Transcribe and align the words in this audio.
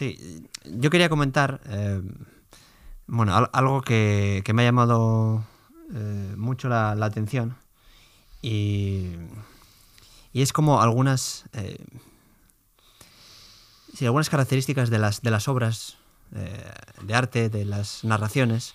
Sí, 0.00 0.48
yo 0.64 0.88
quería 0.88 1.10
comentar, 1.10 1.60
eh, 1.66 2.00
bueno, 3.06 3.34
algo 3.52 3.82
que, 3.82 4.42
me 4.54 4.62
ha 4.62 4.64
llamado 4.64 5.44
eh, 5.92 6.34
mucho 6.38 6.70
la, 6.70 6.92
atención 6.92 7.54
y, 8.40 9.10
y, 10.32 10.40
es 10.40 10.54
como 10.54 10.80
algunas, 10.80 11.44
eh, 11.52 11.84
sí, 13.94 14.06
algunas 14.06 14.30
características 14.30 14.88
de 14.88 15.00
las, 15.00 15.20
de 15.20 15.30
las 15.30 15.48
obras 15.48 15.98
de 16.30 17.14
arte, 17.14 17.50
de 17.50 17.66
las 17.66 18.02
narraciones, 18.02 18.72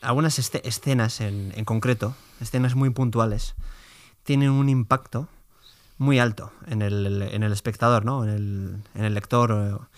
algunas 0.00 0.38
escenas 0.38 1.20
en, 1.20 1.52
en, 1.56 1.66
concreto, 1.66 2.16
escenas 2.40 2.74
muy 2.74 2.88
puntuales, 2.88 3.54
tienen 4.22 4.48
un 4.48 4.70
impacto 4.70 5.28
muy 5.98 6.18
alto 6.18 6.52
en 6.68 6.80
el, 6.80 7.20
en 7.20 7.42
el 7.42 7.52
espectador, 7.52 8.06
¿no? 8.06 8.24
en, 8.24 8.30
el, 8.30 8.82
en 8.94 9.04
el 9.04 9.12
lector. 9.12 9.90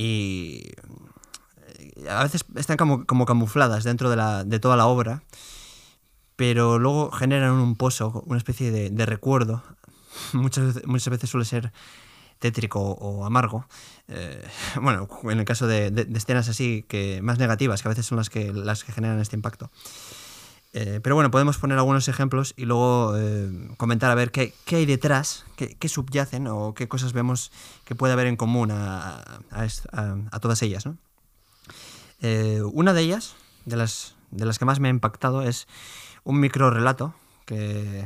Y 0.00 0.62
a 2.08 2.22
veces 2.22 2.44
están 2.54 2.76
como, 2.76 3.04
como 3.04 3.26
camufladas 3.26 3.82
dentro 3.82 4.08
de, 4.10 4.14
la, 4.14 4.44
de, 4.44 4.60
toda 4.60 4.76
la 4.76 4.86
obra, 4.86 5.24
pero 6.36 6.78
luego 6.78 7.10
generan 7.10 7.54
un 7.54 7.74
pozo, 7.74 8.22
una 8.26 8.38
especie 8.38 8.70
de, 8.70 8.90
de 8.90 9.06
recuerdo. 9.06 9.60
Muchas, 10.34 10.86
muchas 10.86 11.10
veces 11.10 11.28
suele 11.28 11.44
ser 11.44 11.72
tétrico 12.38 12.80
o 12.80 13.24
amargo. 13.24 13.66
Eh, 14.06 14.40
bueno, 14.80 15.08
en 15.24 15.40
el 15.40 15.44
caso 15.44 15.66
de, 15.66 15.90
de, 15.90 16.06
escenas 16.16 16.48
así, 16.48 16.84
que 16.86 17.20
más 17.20 17.40
negativas, 17.40 17.82
que 17.82 17.88
a 17.88 17.90
veces 17.90 18.06
son 18.06 18.18
las 18.18 18.30
que, 18.30 18.52
las 18.52 18.84
que 18.84 18.92
generan 18.92 19.18
este 19.18 19.34
impacto. 19.34 19.68
Eh, 20.74 21.00
pero 21.02 21.14
bueno, 21.14 21.30
podemos 21.30 21.56
poner 21.56 21.78
algunos 21.78 22.08
ejemplos 22.08 22.52
y 22.56 22.66
luego 22.66 23.14
eh, 23.16 23.50
comentar 23.78 24.10
a 24.10 24.14
ver 24.14 24.30
qué, 24.30 24.52
qué 24.66 24.76
hay 24.76 24.86
detrás, 24.86 25.46
qué, 25.56 25.76
qué, 25.76 25.88
subyacen 25.88 26.46
o 26.46 26.74
qué 26.74 26.88
cosas 26.88 27.14
vemos 27.14 27.50
que 27.84 27.94
puede 27.94 28.12
haber 28.12 28.26
en 28.26 28.36
común 28.36 28.70
a, 28.70 29.40
a, 29.50 30.40
todas 30.40 30.62
ellas. 30.62 30.86
¿no? 30.86 30.98
una 32.72 32.92
de 32.92 33.02
ellas, 33.02 33.36
de 33.64 33.76
las, 33.76 34.14
de 34.30 34.44
las 34.44 34.58
que 34.58 34.64
más 34.64 34.80
me 34.80 34.88
ha 34.88 34.90
impactado, 34.90 35.42
es 35.42 35.68
un 36.24 36.40
micro 36.40 36.70
relato 36.70 37.14
que, 37.46 38.04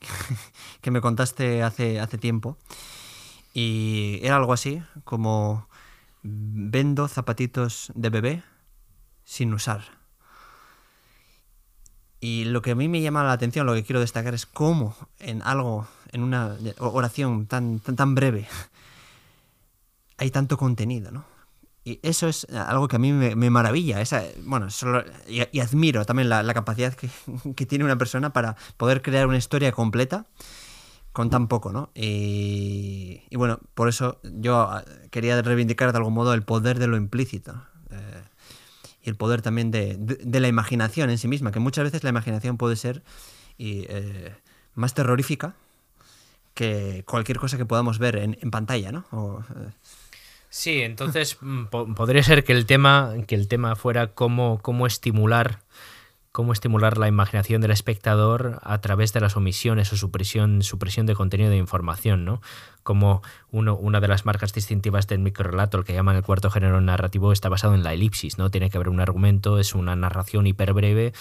que 0.80 0.90
me 0.90 1.00
contaste 1.00 1.62
hace, 1.62 2.00
hace 2.00 2.18
tiempo 2.18 2.58
y 3.52 4.18
era 4.22 4.36
algo 4.36 4.52
así, 4.52 4.82
como 5.04 5.68
vendo 6.22 7.06
zapatitos 7.06 7.92
de 7.94 8.10
bebé 8.10 8.42
sin 9.24 9.54
usar. 9.54 10.03
Y 12.24 12.46
lo 12.46 12.62
que 12.62 12.70
a 12.70 12.74
mí 12.74 12.88
me 12.88 13.02
llama 13.02 13.22
la 13.22 13.32
atención, 13.32 13.66
lo 13.66 13.74
que 13.74 13.84
quiero 13.84 14.00
destacar 14.00 14.32
es 14.32 14.46
cómo 14.46 14.96
en 15.18 15.42
algo, 15.42 15.86
en 16.10 16.22
una 16.22 16.56
oración 16.78 17.44
tan, 17.44 17.80
tan, 17.80 17.96
tan 17.96 18.14
breve, 18.14 18.48
hay 20.16 20.30
tanto 20.30 20.56
contenido, 20.56 21.10
¿no? 21.10 21.26
Y 21.84 22.00
eso 22.02 22.26
es 22.26 22.46
algo 22.48 22.88
que 22.88 22.96
a 22.96 22.98
mí 22.98 23.12
me, 23.12 23.50
maravilla. 23.50 24.00
Esa, 24.00 24.22
bueno, 24.42 24.68
y, 25.28 25.60
admiro 25.60 26.06
también 26.06 26.30
la, 26.30 26.54
capacidad 26.54 26.94
que, 26.94 27.10
que, 27.54 27.66
tiene 27.66 27.84
una 27.84 27.98
persona 27.98 28.32
para 28.32 28.56
poder 28.78 29.02
crear 29.02 29.26
una 29.26 29.36
historia 29.36 29.70
completa 29.72 30.24
con 31.12 31.28
tan 31.28 31.46
poco, 31.46 31.72
¿no? 31.72 31.90
Y, 31.94 33.20
bueno, 33.36 33.60
por 33.74 33.90
eso 33.90 34.18
yo 34.22 34.62
ah, 34.62 34.82
quería 35.10 35.42
reivindicar 35.42 35.92
de 35.92 35.98
algún 35.98 36.14
modo 36.14 36.32
el 36.32 36.42
poder 36.42 36.78
de 36.78 36.86
lo 36.86 36.96
implícito. 36.96 37.52
Eh, 37.90 38.22
y 39.04 39.10
el 39.10 39.16
poder 39.16 39.42
también 39.42 39.70
de, 39.70 40.40
la 40.40 40.48
imaginación 40.48 41.10
en 41.10 41.18
sí 41.18 41.28
misma, 41.28 41.52
que 41.52 41.60
muchas 41.60 41.84
veces 41.84 42.02
la 42.02 42.10
imaginación 42.10 42.56
puede 42.56 42.76
ser 42.76 43.02
eh, 43.58 44.32
más 44.74 44.94
terrorífica 44.94 45.54
que 46.54 47.04
cualquier 47.06 47.38
cosa 47.38 47.58
que 47.58 47.66
podamos 47.66 47.98
ver 47.98 48.16
en, 48.16 48.50
pantalla, 48.50 48.92
¿no? 48.92 49.44
Eh, 49.50 49.70
sí, 50.48 50.80
entonces 50.82 51.36
mm, 51.40 51.66
podría 51.94 52.22
ser 52.22 52.44
que 52.44 52.52
el 52.52 52.64
tema, 52.64 53.12
que 53.26 53.34
el 53.34 53.48
tema 53.48 53.76
fuera 53.76 54.08
cómo, 54.08 54.60
cómo 54.62 54.86
estimular 54.86 55.60
cómo 56.34 56.52
estimular 56.52 56.98
la 56.98 57.06
imaginación 57.06 57.60
del 57.60 57.70
espectador 57.70 58.58
a 58.64 58.80
través 58.80 59.12
de 59.12 59.20
las 59.20 59.36
omisiones 59.36 59.92
o 59.92 59.96
supresión, 59.96 60.64
supresión 60.64 61.06
de 61.06 61.14
contenido 61.14 61.48
de 61.48 61.58
información, 61.58 62.24
¿no? 62.24 62.42
Como 62.82 63.22
una 63.52 64.00
de 64.00 64.08
las 64.08 64.26
marcas 64.26 64.52
distintivas 64.52 65.06
del 65.06 65.20
microrelato, 65.20 65.78
el 65.78 65.84
que 65.84 65.92
llaman 65.92 66.16
el 66.16 66.24
cuarto 66.24 66.50
género 66.50 66.80
narrativo, 66.80 67.30
está 67.30 67.48
basado 67.48 67.76
en 67.76 67.84
la 67.84 67.94
elipsis, 67.94 68.36
¿no? 68.36 68.50
Tiene 68.50 68.68
que 68.68 68.78
haber 68.78 68.88
un 68.88 68.98
argumento, 68.98 69.60
es 69.60 69.76
una 69.76 69.94
narración 69.94 70.48
hiperbreve, 70.48 71.12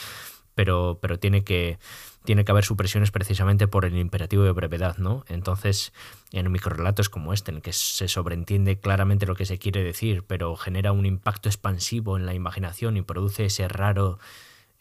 pero, 0.55 0.97
pero 0.99 1.19
tiene 1.19 1.43
que 1.43 1.77
tiene 2.25 2.43
que 2.43 2.51
haber 2.51 2.63
supresiones 2.63 3.11
precisamente 3.11 3.67
por 3.67 3.85
el 3.85 3.95
imperativo 3.95 4.41
de 4.41 4.51
brevedad, 4.51 4.97
¿no? 4.97 5.25
Entonces, 5.27 5.93
en 6.31 6.51
microrelatos 6.51 7.09
como 7.09 7.33
este, 7.33 7.51
en 7.51 7.61
que 7.61 7.73
se 7.73 8.07
sobreentiende 8.07 8.79
claramente 8.79 9.27
lo 9.27 9.35
que 9.35 9.45
se 9.45 9.59
quiere 9.59 9.83
decir, 9.83 10.23
pero 10.25 10.55
genera 10.55 10.91
un 10.91 11.05
impacto 11.05 11.49
expansivo 11.49 12.17
en 12.17 12.25
la 12.25 12.33
imaginación 12.33 12.97
y 12.97 13.03
produce 13.03 13.45
ese 13.45 13.67
raro 13.67 14.17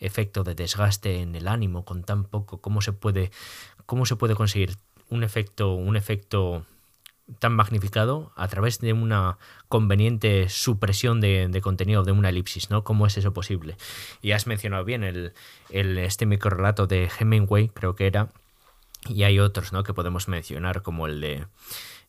efecto 0.03 0.45
de 0.45 0.55
desgaste 0.55 1.21
en 1.21 1.35
el 1.35 1.49
ánimo 1.49 1.85
con 1.85 2.05
tan 2.05 2.25
poco, 2.25 2.61
cómo 2.61 2.81
se 2.83 2.93
puede, 2.93 3.31
cómo 3.87 4.07
se 4.07 4.17
puede 4.17 4.35
conseguir 4.35 4.77
un 5.09 5.23
efecto, 5.25 5.73
un 5.75 5.97
efecto 5.97 6.65
tan 7.39 7.55
magnificado 7.55 8.33
a 8.37 8.49
través 8.49 8.81
de 8.81 8.93
una 8.93 9.39
conveniente 9.69 10.49
supresión 10.49 11.21
de, 11.21 11.61
contenido 11.63 12.03
de 12.03 12.13
una 12.13 12.29
elipsis, 12.29 12.69
¿no? 12.71 12.85
¿Cómo 12.85 13.07
es 13.07 13.17
eso 13.17 13.33
posible? 13.33 13.77
Y 14.21 14.33
has 14.33 14.47
mencionado 14.47 14.85
bien 14.85 15.05
el, 15.05 15.33
el 15.71 15.99
este 15.99 16.27
microrelato 16.27 16.87
de 16.87 17.09
Hemingway, 17.19 17.69
creo 17.69 17.95
que 17.95 18.07
era, 18.07 18.29
y 19.09 19.23
hay 19.23 19.39
otros, 19.39 19.73
¿no? 19.73 19.83
Que 19.83 19.95
podemos 19.95 20.29
mencionar 20.29 20.83
como 20.83 21.07
el 21.07 21.21
de 21.21 21.47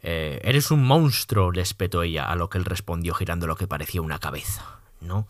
eh, 0.01 0.41
Eres 0.43 0.69
un 0.71 0.83
monstruo, 0.83 1.51
le 1.51 1.61
espetó 1.61 2.03
ella, 2.03 2.25
a 2.25 2.35
lo 2.35 2.49
que 2.49 2.57
él 2.57 2.65
respondió 2.65 3.13
girando 3.13 3.47
lo 3.47 3.55
que 3.55 3.67
parecía 3.67 4.01
una 4.01 4.19
cabeza, 4.19 4.79
¿no? 4.99 5.27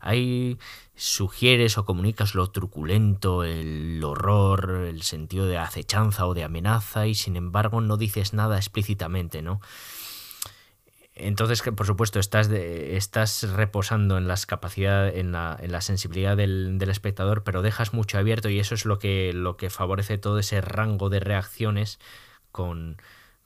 Ahí 0.00 0.58
sugieres 0.96 1.76
o 1.76 1.84
comunicas 1.84 2.34
lo 2.34 2.50
truculento, 2.50 3.44
el 3.44 4.02
horror, 4.02 4.86
el 4.88 5.02
sentido 5.02 5.46
de 5.46 5.58
acechanza 5.58 6.26
o 6.26 6.34
de 6.34 6.42
amenaza 6.42 7.06
y 7.06 7.14
sin 7.14 7.36
embargo 7.36 7.82
no 7.82 7.98
dices 7.98 8.32
nada 8.32 8.56
explícitamente, 8.56 9.42
¿no? 9.42 9.60
Entonces, 11.18 11.62
por 11.62 11.86
supuesto, 11.86 12.18
estás, 12.18 12.50
estás 12.50 13.50
reposando 13.54 14.18
en 14.18 14.28
las 14.28 14.44
capacidades, 14.44 15.16
en 15.16 15.32
la, 15.32 15.56
en 15.58 15.72
la 15.72 15.80
sensibilidad 15.80 16.36
del, 16.36 16.76
del, 16.78 16.90
espectador, 16.90 17.42
pero 17.42 17.62
dejas 17.62 17.94
mucho 17.94 18.18
abierto 18.18 18.50
y 18.50 18.58
eso 18.60 18.74
es 18.74 18.84
lo 18.84 18.98
que, 18.98 19.32
lo 19.32 19.56
que 19.56 19.70
favorece 19.70 20.18
todo 20.18 20.38
ese 20.38 20.60
rango 20.60 21.08
de 21.08 21.20
reacciones 21.20 21.98
con, 22.52 22.98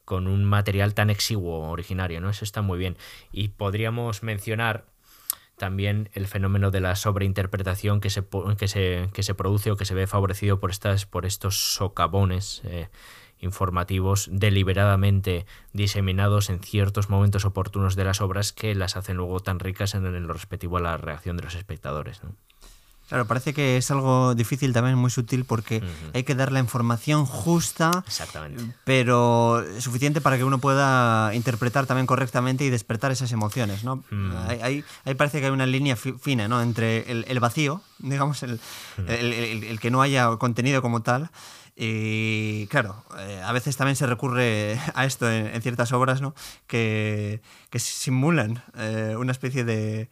con 0.04 0.26
un 0.26 0.44
material 0.44 0.94
tan 0.94 1.10
exiguo 1.10 1.70
originario, 1.70 2.20
¿no? 2.20 2.30
Eso 2.30 2.44
está 2.44 2.60
muy 2.60 2.76
bien. 2.76 2.96
Y 3.30 3.48
podríamos 3.50 4.24
mencionar 4.24 4.89
también 5.60 6.08
el 6.14 6.26
fenómeno 6.26 6.70
de 6.70 6.80
la 6.80 6.96
sobreinterpretación 6.96 8.00
que 8.00 8.08
se, 8.08 8.24
que 8.56 8.66
se, 8.66 9.10
que 9.12 9.22
se 9.22 9.34
produce 9.34 9.70
o 9.70 9.76
que 9.76 9.84
se 9.84 9.94
ve 9.94 10.06
favorecido 10.06 10.58
por, 10.58 10.70
estas, 10.70 11.04
por 11.04 11.26
estos 11.26 11.74
socavones 11.74 12.62
eh, 12.64 12.88
informativos 13.40 14.30
deliberadamente 14.32 15.44
diseminados 15.74 16.48
en 16.48 16.60
ciertos 16.60 17.10
momentos 17.10 17.44
oportunos 17.44 17.94
de 17.94 18.04
las 18.04 18.22
obras 18.22 18.54
que 18.54 18.74
las 18.74 18.96
hacen 18.96 19.18
luego 19.18 19.40
tan 19.40 19.58
ricas 19.58 19.94
en, 19.94 20.26
lo 20.26 20.32
respectivo 20.32 20.78
a 20.78 20.80
la 20.80 20.96
reacción 20.96 21.36
de 21.36 21.42
los 21.42 21.54
espectadores. 21.54 22.22
Claro, 23.10 23.26
parece 23.26 23.52
que 23.52 23.76
es 23.76 23.90
algo 23.90 24.36
difícil 24.36 24.72
también, 24.72 24.96
muy 24.96 25.10
sutil, 25.10 25.44
porque 25.44 25.82
hay 26.14 26.22
que 26.22 26.36
dar 26.36 26.52
la 26.52 26.60
información 26.60 27.26
justa, 27.26 27.90
pero 28.84 29.64
suficiente 29.80 30.20
para 30.20 30.38
que 30.38 30.44
uno 30.44 30.58
pueda 30.58 31.34
interpretar 31.34 31.86
también 31.86 32.06
correctamente 32.06 32.64
y 32.64 32.70
despertar 32.70 33.10
esas 33.10 33.32
emociones. 33.32 33.82
¿no? 33.82 34.04
ahí, 34.62 34.84
parece 35.18 35.40
que 35.40 35.46
hay 35.46 35.50
una 35.50 35.66
línea 35.66 35.96
fina 35.96 36.46
¿no? 36.46 36.62
entre 36.62 37.10
el, 37.10 37.40
vacío, 37.40 37.82
digamos, 37.98 38.44
el, 38.44 38.60
el, 39.08 39.80
que 39.80 39.90
no 39.90 40.02
haya 40.02 40.28
contenido 40.36 40.80
como 40.80 41.02
tal, 41.02 41.32
y 41.74 42.68
claro, 42.68 43.02
eh, 43.18 43.42
a 43.44 43.50
veces 43.50 43.76
también 43.76 43.96
se 43.96 44.06
recurre 44.06 44.78
a 44.94 45.04
esto 45.04 45.28
en, 45.28 45.60
ciertas 45.62 45.90
obras 45.90 46.20
¿no? 46.20 46.36
que, 46.68 47.40
que 47.70 47.80
simulan 47.80 48.62
eh, 48.76 49.16
una 49.18 49.32
especie 49.32 49.64
de, 49.64 50.08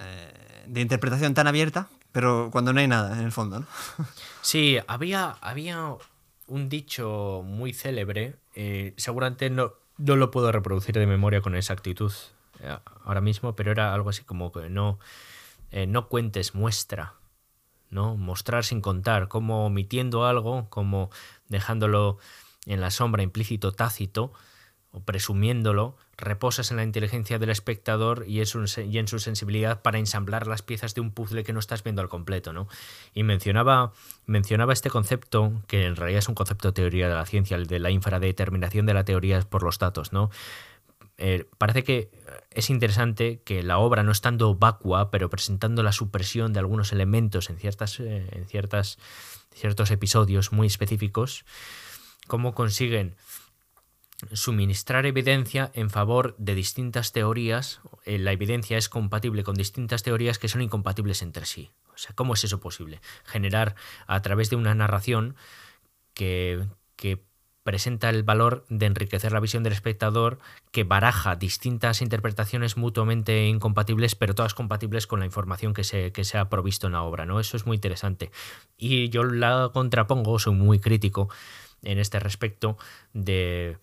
eh, 0.00 0.64
de 0.66 0.80
interpretación 0.80 1.34
tan 1.34 1.46
abierta 1.46 1.88
pero 2.12 2.50
cuando 2.50 2.72
no 2.72 2.80
hay 2.80 2.88
nada 2.88 3.18
en 3.18 3.24
el 3.24 3.32
fondo, 3.32 3.60
¿no? 3.60 3.66
Sí, 4.42 4.78
había, 4.86 5.36
había 5.40 5.94
un 6.46 6.68
dicho 6.68 7.42
muy 7.44 7.72
célebre, 7.72 8.36
eh, 8.54 8.94
seguramente 8.96 9.50
no, 9.50 9.74
no 9.98 10.16
lo 10.16 10.30
puedo 10.30 10.50
reproducir 10.50 10.98
de 10.98 11.06
memoria 11.06 11.42
con 11.42 11.54
exactitud 11.54 12.12
eh, 12.60 12.76
ahora 13.04 13.20
mismo, 13.20 13.54
pero 13.54 13.70
era 13.70 13.92
algo 13.94 14.10
así 14.10 14.22
como 14.22 14.50
que 14.52 14.70
no, 14.70 14.98
eh, 15.70 15.86
no 15.86 16.08
cuentes, 16.08 16.54
muestra, 16.54 17.14
¿no? 17.90 18.16
Mostrar 18.16 18.64
sin 18.64 18.80
contar, 18.80 19.28
como 19.28 19.66
omitiendo 19.66 20.24
algo, 20.24 20.68
como 20.70 21.10
dejándolo 21.48 22.18
en 22.66 22.80
la 22.80 22.90
sombra 22.90 23.22
implícito, 23.22 23.72
tácito, 23.72 24.32
o 24.92 25.00
presumiéndolo, 25.00 25.96
reposas 26.18 26.70
en 26.70 26.76
la 26.76 26.82
inteligencia 26.82 27.38
del 27.38 27.48
espectador 27.48 28.24
y, 28.26 28.40
en 28.40 29.08
su 29.08 29.18
sensibilidad 29.18 29.80
para 29.80 29.98
ensamblar 29.98 30.46
las 30.46 30.62
piezas 30.62 30.94
de 30.94 31.00
un 31.00 31.12
puzzle 31.12 31.44
que 31.44 31.52
no 31.52 31.60
estás 31.60 31.82
viendo 31.82 32.02
al 32.02 32.08
completo, 32.08 32.52
¿no? 32.52 32.68
Y 33.14 33.22
mencionaba, 33.22 33.92
mencionaba 34.26 34.72
este 34.72 34.90
concepto, 34.90 35.52
que 35.68 35.86
en 35.86 35.96
realidad 35.96 36.18
es 36.18 36.28
un 36.28 36.34
concepto 36.34 36.68
de 36.68 36.72
teoría 36.72 37.08
de 37.08 37.14
la 37.14 37.24
ciencia, 37.24 37.56
el 37.56 37.66
de 37.66 37.78
la 37.78 37.90
infradeterminación 37.90 38.84
de 38.84 38.94
la 38.94 39.04
teoría 39.04 39.40
por 39.42 39.62
los 39.62 39.78
datos, 39.78 40.12
¿no? 40.12 40.30
eh, 41.18 41.46
parece 41.58 41.82
que 41.82 42.10
es 42.52 42.70
interesante 42.70 43.42
que 43.44 43.62
la 43.64 43.78
obra, 43.78 44.04
no 44.04 44.12
estando 44.12 44.54
vacua, 44.54 45.10
pero 45.10 45.28
presentando 45.28 45.82
la 45.82 45.92
supresión 45.92 46.52
de 46.52 46.60
algunos 46.60 46.92
elementos 46.92 47.50
en, 47.50 47.58
ciertas, 47.58 47.98
eh, 47.98 48.28
en 48.30 48.46
ciertas, 48.46 48.98
ciertos 49.52 49.90
episodios 49.90 50.52
muy 50.52 50.68
específicos, 50.68 51.44
cómo 52.28 52.54
consiguen 52.54 53.16
suministrar 54.32 55.06
evidencia 55.06 55.70
en 55.74 55.90
favor 55.90 56.34
de 56.38 56.54
distintas 56.54 57.12
teorías. 57.12 57.80
Eh, 58.04 58.18
la 58.18 58.32
evidencia 58.32 58.76
es 58.76 58.88
compatible 58.88 59.44
con 59.44 59.54
distintas 59.54 60.02
teorías 60.02 60.38
que 60.38 60.48
son 60.48 60.62
incompatibles 60.62 61.22
entre 61.22 61.46
sí. 61.46 61.70
O 61.94 61.98
sea, 61.98 62.14
¿cómo 62.14 62.34
es 62.34 62.44
eso 62.44 62.60
posible? 62.60 63.00
Generar 63.24 63.74
a 64.06 64.20
través 64.22 64.50
de 64.50 64.56
una 64.56 64.74
narración 64.74 65.36
que, 66.14 66.64
que 66.96 67.22
presenta 67.62 68.08
el 68.08 68.22
valor 68.22 68.64
de 68.70 68.86
enriquecer 68.86 69.30
la 69.30 69.40
visión 69.40 69.62
del 69.62 69.74
espectador, 69.74 70.38
que 70.72 70.84
baraja 70.84 71.36
distintas 71.36 72.00
interpretaciones 72.00 72.76
mutuamente 72.76 73.46
incompatibles, 73.46 74.14
pero 74.14 74.34
todas 74.34 74.54
compatibles 74.54 75.06
con 75.06 75.20
la 75.20 75.26
información 75.26 75.74
que 75.74 75.84
se, 75.84 76.10
que 76.10 76.24
se 76.24 76.38
ha 76.38 76.48
provisto 76.48 76.86
en 76.86 76.94
la 76.94 77.02
obra. 77.02 77.26
¿no? 77.26 77.40
Eso 77.40 77.56
es 77.56 77.66
muy 77.66 77.74
interesante. 77.74 78.30
Y 78.78 79.10
yo 79.10 79.22
la 79.22 79.70
contrapongo, 79.72 80.38
soy 80.38 80.54
muy 80.54 80.80
crítico 80.80 81.28
en 81.82 81.98
este 81.98 82.18
respecto 82.20 82.78
de 83.12 83.76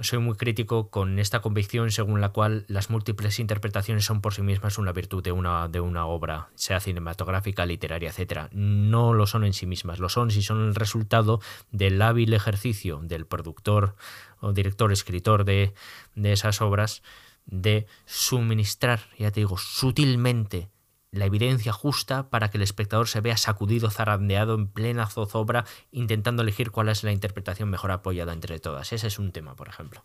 soy 0.00 0.20
muy 0.20 0.36
crítico 0.36 0.88
con 0.88 1.18
esta 1.18 1.40
convicción 1.40 1.90
según 1.90 2.20
la 2.20 2.28
cual 2.28 2.64
las 2.68 2.90
múltiples 2.90 3.40
interpretaciones 3.40 4.04
son 4.04 4.20
por 4.20 4.34
sí 4.34 4.42
mismas 4.42 4.78
una 4.78 4.92
virtud 4.92 5.22
de 5.22 5.32
una, 5.32 5.66
de 5.66 5.80
una 5.80 6.06
obra, 6.06 6.48
sea 6.54 6.78
cinematográfica, 6.78 7.66
literaria, 7.66 8.10
etc. 8.10 8.48
No 8.52 9.14
lo 9.14 9.26
son 9.26 9.44
en 9.44 9.52
sí 9.52 9.66
mismas, 9.66 9.98
lo 9.98 10.08
son 10.08 10.30
si 10.30 10.42
son 10.42 10.64
el 10.64 10.74
resultado 10.76 11.40
del 11.72 12.00
hábil 12.02 12.32
ejercicio 12.34 13.00
del 13.02 13.26
productor 13.26 13.96
o 14.40 14.52
director, 14.52 14.92
escritor 14.92 15.44
de, 15.44 15.74
de 16.14 16.32
esas 16.32 16.60
obras 16.60 17.02
de 17.46 17.86
suministrar, 18.06 19.00
ya 19.18 19.32
te 19.32 19.40
digo, 19.40 19.58
sutilmente 19.58 20.68
la 21.12 21.24
evidencia 21.24 21.72
justa 21.72 22.30
para 22.30 22.50
que 22.50 22.58
el 22.58 22.62
espectador 22.62 23.08
se 23.08 23.20
vea 23.20 23.36
sacudido, 23.36 23.90
zarandeado 23.90 24.54
en 24.54 24.68
plena 24.68 25.06
zozobra, 25.06 25.64
intentando 25.90 26.42
elegir 26.42 26.70
cuál 26.70 26.88
es 26.88 27.02
la 27.02 27.12
interpretación 27.12 27.68
mejor 27.68 27.90
apoyada 27.90 28.32
entre 28.32 28.58
todas. 28.60 28.92
Ese 28.92 29.08
es 29.08 29.18
un 29.18 29.32
tema, 29.32 29.54
por 29.56 29.68
ejemplo. 29.68 30.02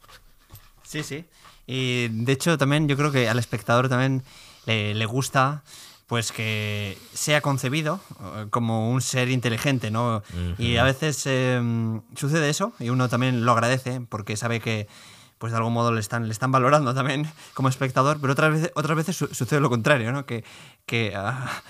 Sí, 0.83 1.03
sí. 1.03 1.25
Y 1.67 2.07
de 2.09 2.31
hecho 2.31 2.57
también 2.57 2.87
yo 2.87 2.97
creo 2.97 3.11
que 3.11 3.29
al 3.29 3.39
espectador 3.39 3.89
también 3.89 4.23
le, 4.65 5.05
gusta 5.05 5.63
pues 6.07 6.31
que 6.31 6.97
sea 7.13 7.41
concebido 7.41 7.99
eh, 8.19 8.47
como 8.51 8.91
un 8.91 9.01
ser 9.01 9.29
inteligente, 9.29 9.89
¿no? 9.89 10.21
Y 10.59 10.77
a 10.77 10.83
veces 10.83 11.25
em, 11.25 12.01
sucede 12.15 12.49
eso 12.49 12.73
y 12.79 12.89
uno 12.89 13.09
también 13.09 13.45
lo 13.45 13.51
agradece 13.53 14.01
porque 14.01 14.37
sabe 14.37 14.59
que 14.59 14.87
pues 15.37 15.51
de 15.51 15.57
algún 15.57 15.73
modo 15.73 15.91
le 15.91 15.99
están, 15.99 16.27
le 16.27 16.31
están 16.31 16.51
valorando 16.51 16.93
también 16.93 17.29
como 17.53 17.69
espectador, 17.69 18.19
pero 18.21 18.33
otras 18.33 18.53
veces, 18.53 18.71
otras 18.75 18.95
veces 18.95 19.15
sucede 19.15 19.59
lo 19.59 19.69
contrario, 19.69 20.11
¿no? 20.11 20.25
que, 20.25 20.43
que 20.85 21.13
ah, 21.15 21.61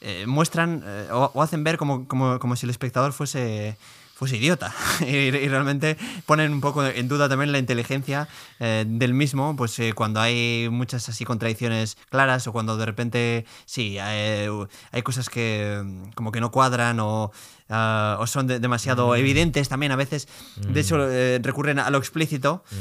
eh, 0.00 0.24
muestran 0.26 0.82
eh, 0.86 1.08
o, 1.12 1.42
hacen 1.42 1.64
ver 1.64 1.76
como, 1.76 2.08
como, 2.08 2.38
como, 2.38 2.56
si 2.56 2.66
el 2.66 2.70
espectador 2.70 3.12
fuese, 3.12 3.76
fuese 4.20 4.36
idiota 4.36 4.72
y, 5.00 5.30
realmente 5.48 5.96
ponen 6.26 6.52
un 6.52 6.60
poco 6.60 6.84
en 6.84 7.08
duda 7.08 7.28
también 7.28 7.50
la 7.50 7.58
inteligencia 7.58 8.28
eh, 8.60 8.84
del 8.86 9.14
mismo, 9.14 9.56
pues 9.56 9.80
cuando 9.94 10.20
hay 10.20 10.68
muchas 10.70 11.08
así 11.08 11.24
contradicciones 11.24 11.96
claras 12.10 12.46
o 12.46 12.52
cuando 12.52 12.76
de 12.76 12.86
repente 12.86 13.46
sí, 13.64 13.98
hay, 13.98 14.48
hay 14.92 15.02
cosas 15.02 15.28
que 15.28 15.80
mm, 15.82 16.12
como 16.12 16.30
que 16.30 16.40
no 16.40 16.50
cuadran 16.50 17.00
o 17.00 17.32
Ah, 17.72 18.18
o 18.18 18.26
son 18.26 18.48
demasiado 18.48 19.10
mm. 19.10 19.16
evidentes 19.16 19.68
también 19.68 19.92
a 19.92 19.96
veces. 19.96 20.26
De 20.56 20.68
mm. 20.68 20.78
hecho, 20.78 21.10
eh, 21.10 21.38
recurren 21.40 21.78
a 21.78 21.88
lo 21.90 21.98
explícito. 21.98 22.64
Mm. 22.70 22.76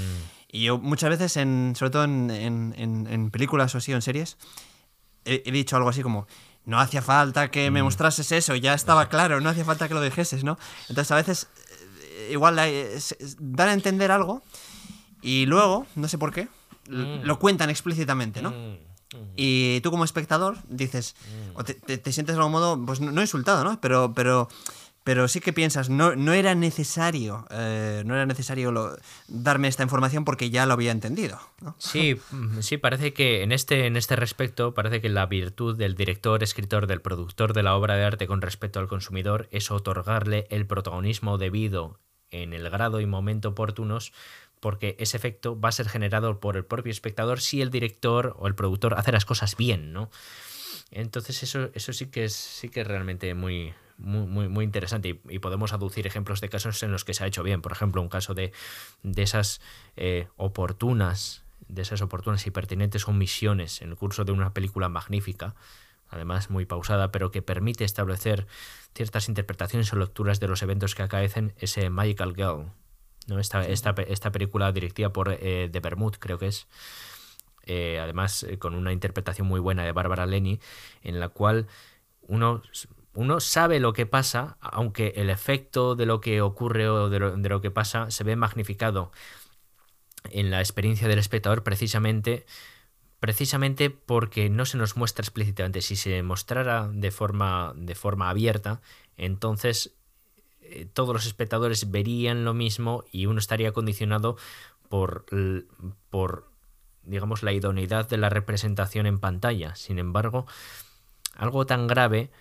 Y 0.51 0.63
yo 0.63 0.79
muchas 0.79 1.11
veces, 1.11 1.37
en, 1.37 1.73
sobre 1.77 1.91
todo 1.91 2.03
en, 2.05 2.31
en, 2.31 3.29
películas 3.29 3.75
o 3.75 3.77
así, 3.77 3.93
o 3.93 3.95
en 3.95 4.01
series, 4.01 4.37
he, 5.25 5.51
dicho 5.51 5.75
algo 5.75 5.89
así 5.89 6.01
como, 6.01 6.25
no 6.69 6.79
hacía 6.79 7.01
falta 7.01 7.49
que 7.49 7.71
me 7.71 7.81
mostrases 7.81 8.31
eso, 8.31 8.55
ya 8.55 8.75
estaba 8.75 9.09
claro, 9.09 9.41
no 9.41 9.49
hacía 9.49 9.65
falta 9.65 9.87
que 9.87 9.95
lo 9.95 10.01
dejeses, 10.01 10.43
¿no? 10.43 10.57
Entonces 10.87 11.11
a 11.11 11.15
veces 11.15 11.47
eh, 12.03 12.29
igual 12.31 12.55
dan 13.39 13.69
a 13.69 13.73
entender 13.73 14.11
algo 14.11 14.43
y 15.21 15.47
luego, 15.47 15.87
no 15.95 16.07
sé 16.07 16.17
por 16.17 16.31
qué, 16.31 16.47
lo 16.87 17.39
cuentan 17.39 17.69
explícitamente, 17.69 18.41
¿no? 18.41 18.53
Y 19.35 19.81
tú 19.81 19.89
como 19.89 20.03
espectador 20.03 20.57
dices, 20.67 21.15
o 21.55 21.63
te, 21.63 21.73
sientes 22.11 22.35
de 22.35 22.41
algún 22.41 22.51
modo, 22.51 22.85
pues 22.85 23.01
no, 23.01 23.19
insultado, 23.19 23.63
¿no? 23.63 23.81
Pero, 23.81 24.13
pero, 24.13 24.47
pero 25.03 25.27
sí 25.27 25.39
que 25.39 25.53
piensas, 25.53 25.89
no, 25.89 26.15
no 26.15 26.33
era 26.33 26.55
necesario, 26.55 27.45
eh, 27.49 28.03
no 28.05 28.15
era 28.15 28.25
necesario 28.25 28.97
darme 29.27 29.67
esta 29.67 29.83
información 29.83 30.25
porque 30.25 30.49
ya 30.49 30.65
lo 30.65 30.73
había 30.73 30.91
entendido. 30.91 31.39
Sí, 31.77 32.19
mm, 32.31 32.59
sí, 32.61 32.77
parece 32.77 33.13
que 33.13 33.43
en 33.43 33.51
este, 33.51 33.87
en 33.87 33.95
este 33.97 34.15
respecto, 34.15 34.73
parece 34.73 35.01
que 35.01 35.09
la 35.09 35.25
virtud 35.25 35.77
del 35.77 35.95
director, 35.95 36.43
escritor, 36.43 36.87
del 36.87 37.01
productor 37.01 37.53
de 37.53 37.63
la 37.63 37.75
obra 37.75 37.95
de 37.95 38.05
arte 38.05 38.27
con 38.27 38.41
respecto 38.41 38.79
al 38.79 38.87
consumidor 38.87 39.47
es 39.51 39.71
otorgarle 39.71 40.47
el 40.49 40.65
protagonismo 40.65 41.37
debido 41.37 41.99
en 42.31 42.53
el 42.53 42.69
grado 42.69 42.99
y 42.99 43.05
momento 43.05 43.49
oportunos 43.49 44.13
porque 44.59 44.95
ese 44.99 45.17
efecto 45.17 45.59
va 45.59 45.69
a 45.69 45.73
ser 45.73 45.87
generado 45.87 46.39
por 46.39 46.57
el 46.57 46.65
propio 46.65 46.91
espectador 46.91 47.39
si 47.39 47.61
el 47.61 47.71
director 47.71 48.35
o 48.37 48.47
el 48.47 48.55
productor 48.55 48.93
hace 48.95 49.11
las 49.11 49.25
cosas 49.25 49.55
bien, 49.55 49.93
¿no? 49.93 50.09
Entonces 50.91 51.43
eso, 51.43 51.69
eso 51.73 51.93
sí 51.93 52.07
que 52.07 52.25
es 52.25 52.33
sí 52.33 52.69
que 52.69 52.81
es 52.81 52.87
realmente 52.87 53.33
muy, 53.33 53.73
muy, 53.99 54.47
muy, 54.47 54.63
interesante 54.63 55.19
y, 55.29 55.39
podemos 55.39 55.73
aducir 55.73 56.07
ejemplos 56.07 56.41
de 56.41 56.49
casos 56.49 56.81
en 56.83 56.91
los 56.91 57.05
que 57.05 57.13
se 57.13 57.23
ha 57.23 57.27
hecho 57.27 57.43
bien. 57.43 57.61
Por 57.61 57.71
ejemplo, 57.71 58.01
un 58.01 58.09
caso 58.09 58.33
de, 58.33 58.51
de 59.03 59.21
esas 59.21 59.61
eh, 59.95 60.27
oportunas, 60.37 61.43
de 61.67 61.81
esas 61.81 62.01
oportunas 62.01 62.47
y 62.47 62.51
pertinentes 62.51 63.07
omisiones 63.07 63.81
en 63.81 63.89
el 63.89 63.95
curso 63.95 64.23
de 64.25 64.31
una 64.31 64.53
película 64.53 64.89
magnífica, 64.89 65.55
además 66.09 66.49
muy 66.49 66.65
pausada, 66.65 67.11
pero 67.11 67.31
que 67.31 67.41
permite 67.41 67.83
establecer 67.83 68.47
ciertas 68.95 69.29
interpretaciones 69.29 69.91
o 69.93 69.97
lecturas 69.97 70.39
de 70.39 70.47
los 70.47 70.61
eventos 70.63 70.95
que 70.95 71.03
acaecen, 71.03 71.53
ese 71.57 71.89
Magical 71.89 72.33
Girl, 72.35 72.71
¿no? 73.27 73.39
Esta, 73.39 73.63
esta, 73.63 74.31
película 74.31 74.71
directiva 74.71 75.13
por 75.13 75.31
eh, 75.31 75.69
De 75.71 75.79
Bermud, 75.79 76.15
creo 76.19 76.39
que 76.39 76.47
es. 76.47 76.67
Eh, 77.65 77.99
además, 78.01 78.43
eh, 78.43 78.57
con 78.57 78.73
una 78.73 78.91
interpretación 78.91 79.47
muy 79.47 79.59
buena 79.59 79.83
de 79.83 79.91
Bárbara 79.91 80.25
Lenny, 80.25 80.59
en 81.03 81.19
la 81.19 81.29
cual 81.29 81.67
uno, 82.21 82.63
uno 83.19 83.41
sabe 83.41 83.81
lo 83.81 83.91
que 83.91 84.05
pasa, 84.05 84.55
aunque 84.61 85.11
el 85.17 85.29
efecto 85.29 85.95
de 85.95 86.05
lo 86.05 86.21
que 86.21 86.41
ocurre 86.41 86.87
o 86.87 87.09
de 87.09 87.19
lo, 87.19 87.59
que 87.59 87.69
pasa 87.69 88.11
se 88.11 88.23
ve 88.23 88.37
magnificado 88.37 89.11
en 90.31 90.49
la 90.49 90.61
experiencia 90.61 91.09
del 91.09 91.19
espectador 91.19 91.61
precisamente 91.61 92.45
precisamente 93.19 93.89
porque 93.89 94.49
no 94.49 94.63
se 94.63 94.77
nos 94.77 94.95
muestra 94.95 95.23
explícitamente. 95.23 95.81
Si 95.81 95.97
se 95.97 96.23
mostrara 96.23 96.87
de 96.93 97.11
forma, 97.11 97.73
de 97.75 97.93
forma 97.93 98.29
abierta, 98.29 98.79
entonces 99.17 99.97
eh, 100.61 100.85
todos 100.85 101.13
los 101.13 101.25
espectadores 101.25 101.91
verían 101.91 102.45
lo 102.45 102.53
mismo 102.53 103.03
y 103.11 103.25
uno 103.25 103.39
estaría 103.39 103.73
condicionado 103.73 104.37
por, 104.87 105.25
por, 106.09 106.49
digamos, 107.03 107.43
la 107.43 107.51
idoneidad 107.51 108.07
de 108.07 108.15
la 108.15 108.29
representación 108.29 109.07
en 109.07 109.19
pantalla. 109.19 109.75
Sin 109.75 109.99
embargo, 109.99 110.45
algo 111.35 111.65
tan 111.65 111.85
grave 111.85 112.31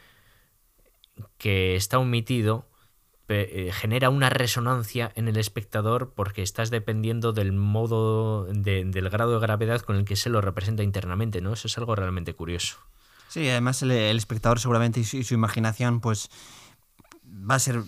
que 1.38 1.76
está 1.76 1.98
omitido 1.98 2.66
eh, 3.30 3.70
genera 3.75 4.08
una 4.08 4.30
resonancia 4.30 5.12
en 5.14 5.28
el 5.28 5.37
espectador 5.37 6.14
porque 6.14 6.42
estás 6.42 6.70
dependiendo 6.70 7.34
del 7.34 7.52
modo, 7.52 8.46
del 8.46 9.10
grado 9.10 9.34
de 9.34 9.40
gravedad 9.40 9.82
con 9.82 9.96
el 9.96 10.06
que 10.06 10.16
se 10.16 10.30
lo 10.30 10.40
representa 10.40 10.82
internamente, 10.82 11.42
¿no? 11.42 11.52
Eso 11.52 11.68
es 11.68 11.76
algo 11.76 11.94
realmente 11.94 12.32
curioso. 12.32 12.78
Sí, 13.28 13.46
además 13.50 13.82
el, 13.82 13.90
espectador 13.90 14.58
seguramente 14.60 15.00
y 15.00 15.04
su, 15.04 15.34
imaginación 15.34 16.00
pues 16.00 16.30
va 17.28 17.56
a 17.56 17.58
ser 17.58 17.82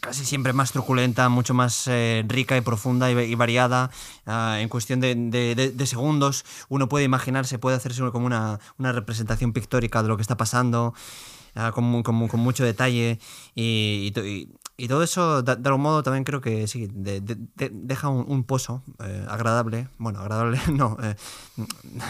casi 0.00 0.24
siempre 0.24 0.52
más 0.52 0.70
truculenta, 0.70 1.28
mucho 1.28 1.54
más 1.54 1.88
eh, 1.88 2.24
rica 2.28 2.56
y 2.56 2.60
profunda 2.60 3.10
y, 3.10 3.34
variada. 3.34 3.90
Ah, 4.26 4.58
en 4.60 4.68
cuestión 4.68 5.00
de, 5.00 5.86
segundos, 5.86 6.44
uno 6.68 6.88
puede 6.88 7.04
imaginarse, 7.04 7.58
puede 7.58 7.76
hacerse 7.76 8.02
como 8.12 8.26
una, 8.26 8.60
representación 8.78 9.52
pictórica 9.52 10.02
de 10.02 10.08
lo 10.08 10.16
que 10.16 10.22
está 10.22 10.36
pasando, 10.36 10.94
ah, 11.54 11.72
con, 11.72 11.84
mucho 11.84 12.64
detalle. 12.64 13.18
Y, 13.54 14.12
todo 14.88 15.02
eso, 15.02 15.42
de, 15.42 15.52
algún 15.52 15.82
modo, 15.82 16.02
también 16.02 16.24
creo 16.24 16.40
que 16.40 16.66
sí, 16.66 16.88
deja 16.92 18.08
un, 18.08 18.44
pozo 18.44 18.82
eh, 19.04 19.26
agradable. 19.28 19.88
Bueno, 19.98 20.20
agradable 20.20 20.60
no, 20.72 20.96
eh, 21.02 21.14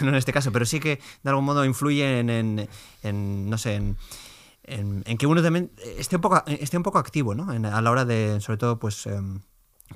no 0.01 0.09
en 0.09 0.15
este 0.15 0.33
caso, 0.33 0.51
pero 0.51 0.65
sí 0.65 0.79
que 0.79 0.99
de 1.23 1.29
algún 1.29 1.45
modo 1.45 1.65
influye 1.65 2.19
en, 2.19 2.67
en 3.03 3.49
no 3.49 3.57
sé, 3.57 3.75
en 3.75 3.97
en, 4.67 5.17
que 5.17 5.27
uno 5.27 5.41
también 5.43 5.71
esté 5.97 6.15
un 6.15 6.21
poco, 6.21 6.43
esté 6.47 6.77
un 6.77 6.83
poco 6.83 6.97
activo, 6.97 7.35
¿no? 7.35 7.51
a 7.51 7.81
la 7.81 7.91
hora 7.91 8.05
de, 8.05 8.39
sobre 8.41 8.57
todo, 8.57 8.79
pues 8.79 9.05
em, 9.05 9.41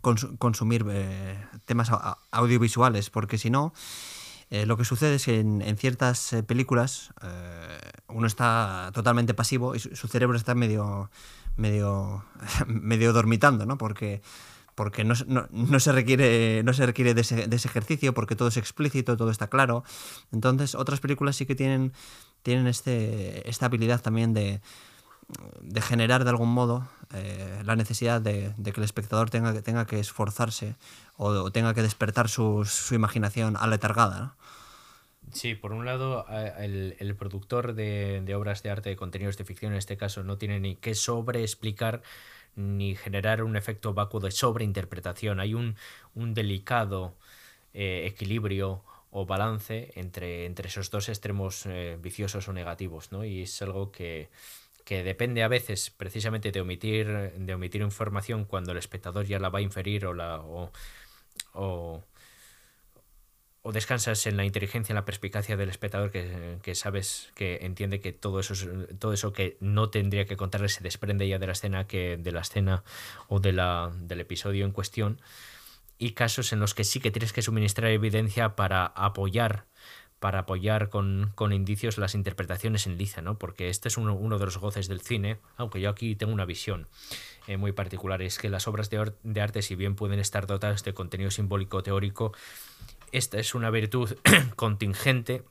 consumir 0.01 0.85
eh, 0.89 1.37
temas 1.65 1.91
audiovisuales, 2.31 3.09
porque 3.09 3.37
si 3.37 3.49
no, 3.49 3.73
eh, 4.51 4.65
lo 4.65 4.77
que 4.77 4.85
sucede 4.85 5.15
es 5.15 5.25
que 5.25 5.39
en, 5.39 5.77
ciertas 5.77 6.33
eh, 6.33 6.43
películas 6.43 7.11
uno 8.07 8.25
está 8.25 8.91
totalmente 8.93 9.33
pasivo 9.33 9.75
y 9.75 9.79
su, 9.79 10.07
cerebro 10.07 10.35
está 10.35 10.55
medio, 10.55 11.11
medio, 11.55 12.25
medio 12.67 13.13
dormitando, 13.13 13.65
¿no? 13.65 13.77
Porque 13.77 14.21
porque 14.79 15.03
no, 15.03 15.13
se 15.13 15.91
requiere, 15.91 16.63
no 16.63 16.71
se 16.71 16.85
requiere 16.85 17.13
de 17.13 17.19
ese, 17.19 17.43
ejercicio, 17.51 18.13
porque 18.13 18.37
todo 18.37 18.47
es 18.47 18.55
explícito, 18.55 19.17
todo 19.17 19.29
está 19.29 19.47
claro. 19.47 19.83
Entonces, 20.31 20.73
otras 20.73 21.01
películas 21.01 21.35
sí 21.35 21.45
que 21.45 21.53
tienen, 21.53 21.91
tienen 22.43 22.65
este, 22.65 23.49
esta 23.49 23.65
habilidad 23.65 24.01
también 24.01 24.33
de, 24.33 24.61
de 25.59 25.81
generar 25.81 26.23
de 26.23 26.29
algún 26.29 26.53
modo 26.53 26.87
eh, 27.13 27.61
la 27.65 27.75
necesidad 27.75 28.21
de, 28.21 28.53
que 28.63 28.79
el 28.79 28.83
espectador 28.83 29.29
tenga, 29.29 29.51
que, 29.51 29.61
tenga 29.61 29.85
que 29.85 29.99
esforzarse 29.99 30.75
o, 31.17 31.51
tenga 31.51 31.73
que 31.73 31.81
despertar 31.81 32.29
su, 32.29 32.65
su 32.65 32.95
imaginación 32.95 33.57
aletargada. 33.57 34.19
¿no? 34.19 34.38
Sí, 35.31 35.55
por 35.55 35.73
un 35.73 35.85
lado, 35.85 36.25
el, 36.57 36.95
el 36.99 37.15
productor 37.15 37.73
de, 37.73 38.21
de, 38.25 38.35
obras 38.35 38.63
de 38.63 38.71
arte, 38.71 38.89
de 38.89 38.95
contenidos 38.95 39.37
de 39.37 39.45
ficción 39.45 39.71
en 39.73 39.77
este 39.77 39.97
caso, 39.97 40.23
no 40.23 40.37
tiene 40.37 40.59
ni 40.59 40.75
que 40.75 40.95
sobreexplicar 40.95 42.01
ni 42.55 42.95
generar 42.95 43.43
un 43.43 43.55
efecto 43.55 43.93
vacuo 43.93 44.19
de 44.19 44.31
sobreinterpretación. 44.31 45.39
Hay 45.39 45.53
un, 45.53 45.75
un 46.15 46.33
delicado 46.33 47.15
eh, 47.73 48.05
equilibrio 48.05 48.83
o 49.11 49.25
balance 49.25 49.91
entre, 49.95 50.45
entre 50.45 50.67
esos 50.67 50.91
dos 50.91 51.09
extremos 51.09 51.65
eh, 51.65 51.97
viciosos 52.01 52.47
o 52.47 52.53
negativos, 52.53 53.11
¿no? 53.11 53.25
Y 53.25 53.43
es 53.43 53.61
algo 53.61 53.91
que, 53.91 54.29
que 54.85 55.03
depende 55.03 55.43
a 55.43 55.47
veces 55.47 55.89
precisamente 55.89 56.51
de 56.51 56.61
omitir, 56.61 57.07
de 57.07 57.53
omitir 57.53 57.81
información 57.81 58.45
cuando 58.45 58.71
el 58.71 58.77
espectador 58.77 59.25
ya 59.25 59.39
la 59.39 59.49
va 59.49 59.59
a 59.59 59.63
inferir 59.63 60.05
o 60.05 60.13
la 60.13 60.41
o, 60.41 60.71
o, 61.53 62.03
o 63.61 63.71
descansas 63.71 64.25
en 64.25 64.37
la 64.37 64.45
inteligencia, 64.45 64.93
en 64.93 64.95
la 64.95 65.05
perspicacia 65.05 65.57
del 65.57 65.69
espectador 65.69 66.11
que, 66.11 66.75
sabes, 66.75 67.29
que 67.35 67.59
entiende 67.61 67.99
que 67.99 68.13
todo 68.13 68.39
eso, 68.39 68.53
todo 68.99 69.13
eso 69.13 69.33
que 69.33 69.57
no 69.59 69.89
tendría 69.89 70.25
que 70.25 70.37
contarle 70.37 70.69
se 70.69 70.81
desprende 70.81 71.27
ya 71.27 71.39
de 71.39 71.47
la 71.47 71.53
escena, 71.53 71.85
que, 71.85 72.17
de 72.17 72.31
la 72.31 72.41
escena 72.41 72.83
o 73.27 73.39
de 73.39 73.51
la, 73.51 73.91
del 73.99 74.21
episodio 74.21 74.65
en 74.65 74.71
cuestión, 74.71 75.19
y 75.97 76.11
casos 76.11 76.53
en 76.53 76.61
los 76.61 76.73
que 76.73 76.85
sí 76.85 77.01
que 77.01 77.11
tienes 77.11 77.33
que 77.33 77.41
suministrar 77.41 77.91
evidencia 77.91 78.55
para 78.55 78.85
apoyar 78.85 79.65
para 80.19 80.39
apoyar 80.39 80.89
con, 80.89 81.33
indicios 81.51 81.97
las 81.97 82.13
interpretaciones 82.13 82.87
en 82.87 82.97
liza, 82.97 83.21
¿no? 83.21 83.37
Porque 83.37 83.69
este 83.69 83.87
es 83.87 83.97
uno, 83.97 84.37
de 84.37 84.45
los 84.45 84.57
goces 84.57 84.87
del 84.87 85.01
cine, 85.01 85.37
aunque 85.55 85.79
yo 85.79 85.89
aquí 85.89 86.15
tengo 86.15 86.33
una 86.33 86.45
visión 86.45 86.87
eh, 87.47 87.57
muy 87.57 87.71
particular, 87.71 88.21
es 88.21 88.37
que 88.37 88.49
las 88.49 88.67
obras 88.67 88.89
de, 88.89 89.13
de, 89.23 89.41
arte, 89.41 89.61
si 89.61 89.75
bien 89.75 89.95
pueden 89.95 90.19
estar 90.19 90.45
dotadas 90.45 90.83
de 90.83 90.93
contenido 90.93 91.31
simbólico 91.31 91.83
teórico, 91.83 92.33
esta 93.11 93.39
es 93.39 93.55
una 93.55 93.69
virtud 93.69 94.15
contingente, 94.55 95.43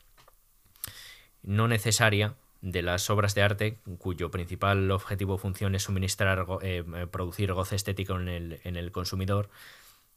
no 1.43 1.69
necesaria, 1.69 2.35
de 2.61 2.83
las 2.83 3.09
obras 3.11 3.35
de 3.35 3.43
arte 3.43 3.79
cuyo 3.99 4.31
principal 4.31 4.91
objetivo 4.91 5.35
o 5.35 5.39
función 5.39 5.75
es 5.75 5.85
suministrar, 5.85 6.45
eh, 6.63 6.85
producir 7.11 7.53
goce 7.53 7.77
estético 7.77 8.19
en 8.19 8.29
el, 8.29 8.61
en 8.65 8.77
el 8.77 8.91
consumidor. 8.91 9.49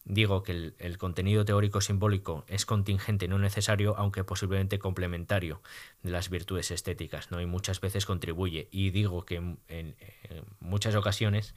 Digo 0.04 0.42
que 0.42 0.74
el, 0.80 0.98
contenido 0.98 1.46
teórico 1.46 1.80
simbólico 1.80 2.44
es 2.48 2.66
contingente, 2.66 3.28
no 3.28 3.38
necesario, 3.38 3.96
aunque 3.98 4.24
posiblemente 4.24 4.80
complementario 4.80 5.62
de 6.02 6.10
las 6.10 6.32
virtudes 6.32 6.72
estéticas, 6.72 7.30
¿no? 7.30 7.40
Y 7.40 7.46
muchas 7.46 7.80
veces 7.82 8.08
contribuye. 8.08 8.68
Y 8.72 8.90
digo 8.90 9.26
que 9.26 9.36
en 9.36 9.96
muchas 10.60 10.96
ocasiones 10.96 11.54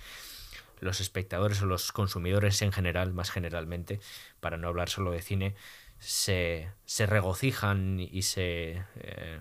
los 0.81 1.01
espectadores 1.01 1.63
o 1.63 1.67
los 1.67 1.93
consumidores 1.93 2.61
en 2.63 2.73
general, 2.73 3.13
más 3.13 3.31
generalmente, 3.31 4.01
para 4.41 4.57
no 4.57 4.69
hablar 4.69 4.89
solo 4.89 5.11
de 5.11 5.23
cine, 5.23 5.55
se, 5.99 6.69
regocijan 7.07 8.01
y 8.01 8.23
se... 8.23 8.85
Eh, 8.97 9.41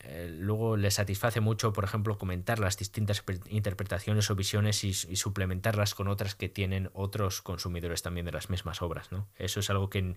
eh, 0.00 0.28
luego 0.30 0.76
les 0.76 0.94
satisface 0.94 1.40
mucho, 1.40 1.72
por 1.72 1.84
ejemplo, 1.84 2.18
comentar 2.18 2.60
las 2.60 2.78
distintas 2.78 3.22
interpretaciones 3.48 4.30
o 4.30 4.36
visiones 4.36 4.84
y, 4.84 4.94
suplementarlas 4.94 5.94
con 5.94 6.08
otras 6.08 6.34
que 6.34 6.48
tienen 6.48 6.88
otros 6.92 7.42
consumidores 7.42 8.02
también 8.02 8.24
de 8.24 8.32
las 8.32 8.48
mismas 8.48 8.80
obras. 8.80 9.10
¿no? 9.10 9.28
Eso 9.36 9.60
es 9.60 9.70
algo 9.70 9.90
que, 9.90 10.14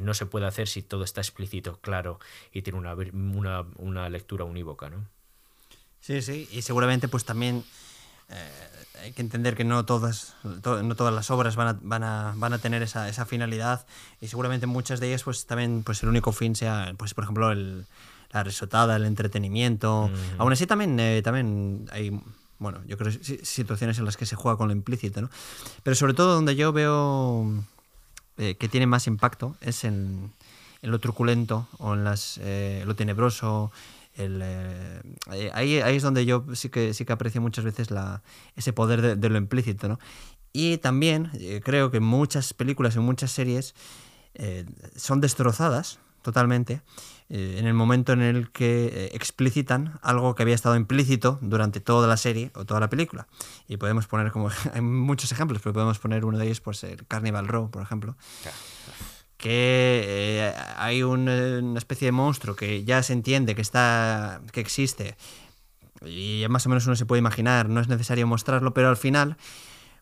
no 0.00 0.14
se 0.14 0.26
puede 0.26 0.46
hacer 0.46 0.68
si 0.68 0.82
todo 0.82 1.02
está 1.02 1.20
explícito, 1.20 1.80
claro 1.80 2.20
y 2.52 2.62
tiene 2.62 2.78
una, 2.78 2.94
una, 2.94 3.66
una 3.76 4.08
lectura 4.10 4.44
unívoca. 4.44 4.90
¿no? 4.90 5.08
Sí, 6.00 6.20
sí, 6.20 6.48
y 6.52 6.62
seguramente 6.62 7.08
pues 7.08 7.24
también 7.24 7.64
eh, 8.32 9.02
hay 9.02 9.12
que 9.12 9.22
entender 9.22 9.56
que 9.56 9.64
no 9.64 9.84
todas, 9.84 10.34
no 10.44 10.94
todas 10.94 11.14
las 11.14 11.30
obras 11.30 11.56
van 11.56 11.68
a, 11.68 11.78
van 11.82 12.04
a, 12.04 12.34
van 12.36 12.52
a 12.52 12.58
tener 12.58 12.82
esa, 12.82 13.08
esa, 13.08 13.26
finalidad 13.26 13.84
y 14.20 14.28
seguramente 14.28 14.66
muchas 14.66 15.00
de 15.00 15.08
ellas 15.08 15.24
pues 15.24 15.46
también 15.46 15.82
pues 15.82 16.02
el 16.02 16.08
único 16.08 16.32
fin 16.32 16.54
sea 16.54 16.94
pues 16.96 17.12
por 17.14 17.24
ejemplo 17.24 17.50
el, 17.50 17.86
la 18.32 18.42
risotada, 18.42 18.96
el 18.96 19.04
entretenimiento. 19.04 20.10
Aún 20.38 20.52
así 20.52 20.66
también, 20.66 20.98
eh, 21.00 21.20
también 21.22 21.88
hay 21.92 22.18
bueno, 22.58 22.80
yo 22.86 22.96
creo 22.96 23.10
situaciones 23.42 23.98
en 23.98 24.04
las 24.04 24.16
que 24.16 24.24
se 24.24 24.36
juega 24.36 24.56
con 24.56 24.68
lo 24.68 24.72
implícito, 24.72 25.20
¿no? 25.20 25.30
Pero 25.82 25.96
sobre 25.96 26.14
todo 26.14 26.36
donde 26.36 26.54
yo 26.54 26.72
veo 26.72 27.44
eh, 28.38 28.54
que 28.54 28.68
tiene 28.68 28.86
más 28.86 29.08
impacto 29.08 29.56
es 29.60 29.82
en, 29.82 30.32
en 30.80 30.90
lo 30.92 31.00
truculento 31.00 31.66
o 31.78 31.94
en 31.94 32.04
las, 32.04 32.40
lo 32.84 32.94
tenebroso, 32.94 33.72
el, 34.14 34.40
eh, 34.42 35.02
ahí, 35.52 35.80
ahí, 35.80 35.96
es 35.96 36.02
donde 36.02 36.24
yo 36.26 36.44
sí 36.54 36.68
que, 36.68 36.94
sí 36.94 37.04
que 37.04 37.12
aprecio 37.12 37.40
muchas 37.40 37.64
veces 37.64 37.90
la, 37.90 38.22
ese 38.56 38.72
poder 38.72 39.18
de, 39.18 39.28
lo 39.28 39.38
implícito. 39.38 39.88
¿no? 39.88 39.98
Y 40.52 40.78
también 40.78 41.30
eh, 41.34 41.60
creo 41.64 41.90
que 41.90 42.00
muchas 42.00 42.54
películas 42.54 42.96
y 42.96 43.00
muchas 43.00 43.30
series 43.30 43.74
eh, 44.34 44.66
son 44.96 45.20
destrozadas 45.20 45.98
totalmente 46.22 46.82
en 47.28 47.66
el 47.66 47.72
momento 47.72 48.12
en 48.12 48.20
el 48.20 48.50
que 48.50 49.10
explicitan 49.14 49.98
algo 50.02 50.34
que 50.34 50.42
había 50.42 50.54
estado 50.54 50.76
implícito 50.76 51.38
durante 51.40 51.80
toda 51.80 52.06
la 52.06 52.18
serie 52.18 52.50
o 52.54 52.66
toda 52.66 52.78
la 52.78 52.90
película. 52.90 53.26
Y 53.66 53.78
podemos 53.78 54.06
poner 54.06 54.32
como... 54.32 54.50
Hay 54.74 54.82
muchos 54.82 55.32
ejemplos, 55.32 55.62
pero 55.62 55.72
podemos 55.72 55.98
poner 55.98 56.26
uno 56.26 56.36
de 56.36 56.44
ellos, 56.44 56.60
pues 56.60 56.84
el 56.84 57.06
Carnival 57.06 57.48
Row, 57.48 57.70
por 57.70 57.82
ejemplo 57.82 58.16
que 59.42 60.04
eh, 60.06 60.54
hay 60.76 61.02
una 61.02 61.76
especie 61.76 62.06
de 62.06 62.12
monstruo 62.12 62.54
que 62.54 62.84
ya 62.84 63.02
se 63.02 63.12
entiende 63.12 63.56
que 63.56 63.60
está 63.60 64.40
que 64.52 64.60
existe 64.60 65.16
y 66.06 66.44
más 66.48 66.64
o 66.64 66.68
menos 66.68 66.86
uno 66.86 66.94
se 66.94 67.06
puede 67.06 67.18
imaginar, 67.18 67.68
no 67.68 67.80
es 67.80 67.88
necesario 67.88 68.24
mostrarlo, 68.24 68.72
pero 68.72 68.88
al 68.88 68.96
final 68.96 69.36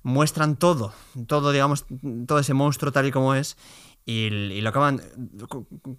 muestran 0.03 0.57
todo, 0.57 0.93
todo 1.27 1.53
digamos, 1.53 1.87
todo 2.27 2.39
ese 2.39 2.53
monstruo 2.53 2.93
tal 2.93 3.07
y 3.07 3.13
como 3.13 3.35
es 3.35 3.57
y, 4.05 4.61
lo 4.61 4.69
acaban 4.69 5.01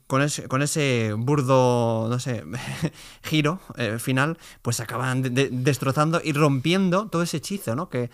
con 0.05 0.21
ese, 0.21 0.47
con 0.47 0.61
ese 0.61 1.13
burdo, 1.17 2.09
no 2.09 2.19
sé, 2.19 2.43
giro 3.23 3.59
eh, 3.75 3.97
final, 3.97 4.37
pues 4.61 4.79
acaban 4.81 5.23
destrozando 5.23 6.21
y 6.23 6.33
rompiendo 6.33 7.07
todo 7.09 7.23
ese 7.23 7.37
hechizo, 7.37 7.75
¿no? 7.75 7.89
Que, 7.89 8.11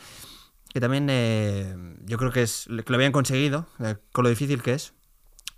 que 0.71 0.79
también 0.79 1.07
eh, 1.09 1.75
yo 2.05 2.17
creo 2.17 2.31
que, 2.31 2.43
es, 2.43 2.67
que 2.67 2.91
lo 2.91 2.95
habían 2.95 3.11
conseguido, 3.11 3.67
con 4.13 4.23
lo 4.23 4.29
difícil 4.29 4.63
que 4.63 4.73
es 4.73 4.93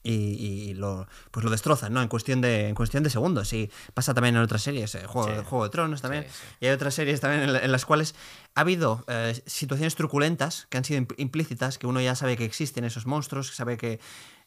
y, 0.03 0.73
lo, 0.75 1.07
pues 1.31 1.43
lo 1.43 1.51
destrozan, 1.51 1.93
¿no? 1.93 2.01
En 2.01 2.07
cuestión 2.07 2.41
de, 2.41 2.69
en 2.69 2.75
cuestión 2.75 3.03
de 3.03 3.09
segundos. 3.09 3.51
Y 3.53 3.69
pasa 3.93 4.13
también 4.13 4.35
en 4.35 4.41
otras 4.41 4.61
series, 4.61 4.95
eh, 4.95 5.05
Juego, 5.05 5.43
Juego, 5.43 5.63
de 5.65 5.69
Tronos 5.69 6.01
también. 6.01 6.25
Y 6.59 6.67
hay 6.67 6.71
otras 6.71 6.93
series 6.93 7.19
también 7.19 7.43
en, 7.55 7.71
las 7.71 7.85
cuales 7.85 8.15
ha 8.55 8.61
habido 8.61 9.03
eh, 9.07 9.39
situaciones 9.45 9.95
truculentas 9.95 10.67
que 10.69 10.77
han 10.77 10.85
sido 10.85 11.05
implícitas, 11.17 11.77
que 11.77 11.87
uno 11.87 12.01
ya 12.01 12.15
sabe 12.15 12.37
que 12.37 12.45
existen 12.45 12.85
esos 12.85 13.05
monstruos, 13.05 13.49
que 13.49 13.55
sabe 13.55 13.77
que 13.77 13.99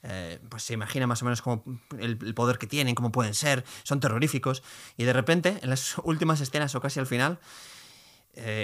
eh, 0.05 0.41
pues 0.49 0.65
se 0.65 0.75
imagina 0.75 1.07
más 1.07 1.23
o 1.23 1.27
menos 1.27 1.43
cómo 1.43 1.65
el, 1.99 2.17
poder 2.35 2.59
que 2.59 2.67
tienen, 2.67 2.95
cómo 2.95 3.13
pueden 3.13 3.35
ser, 3.35 3.65
son 3.83 4.01
terroríficos. 4.01 4.63
Y 4.97 5.05
de 5.05 5.13
repente, 5.13 5.59
en 5.63 5.71
las 5.71 5.97
últimas 6.05 6.41
escenas 6.41 6.75
o 6.75 6.81
casi 6.81 6.99
al 6.99 7.07
final, 7.07 7.39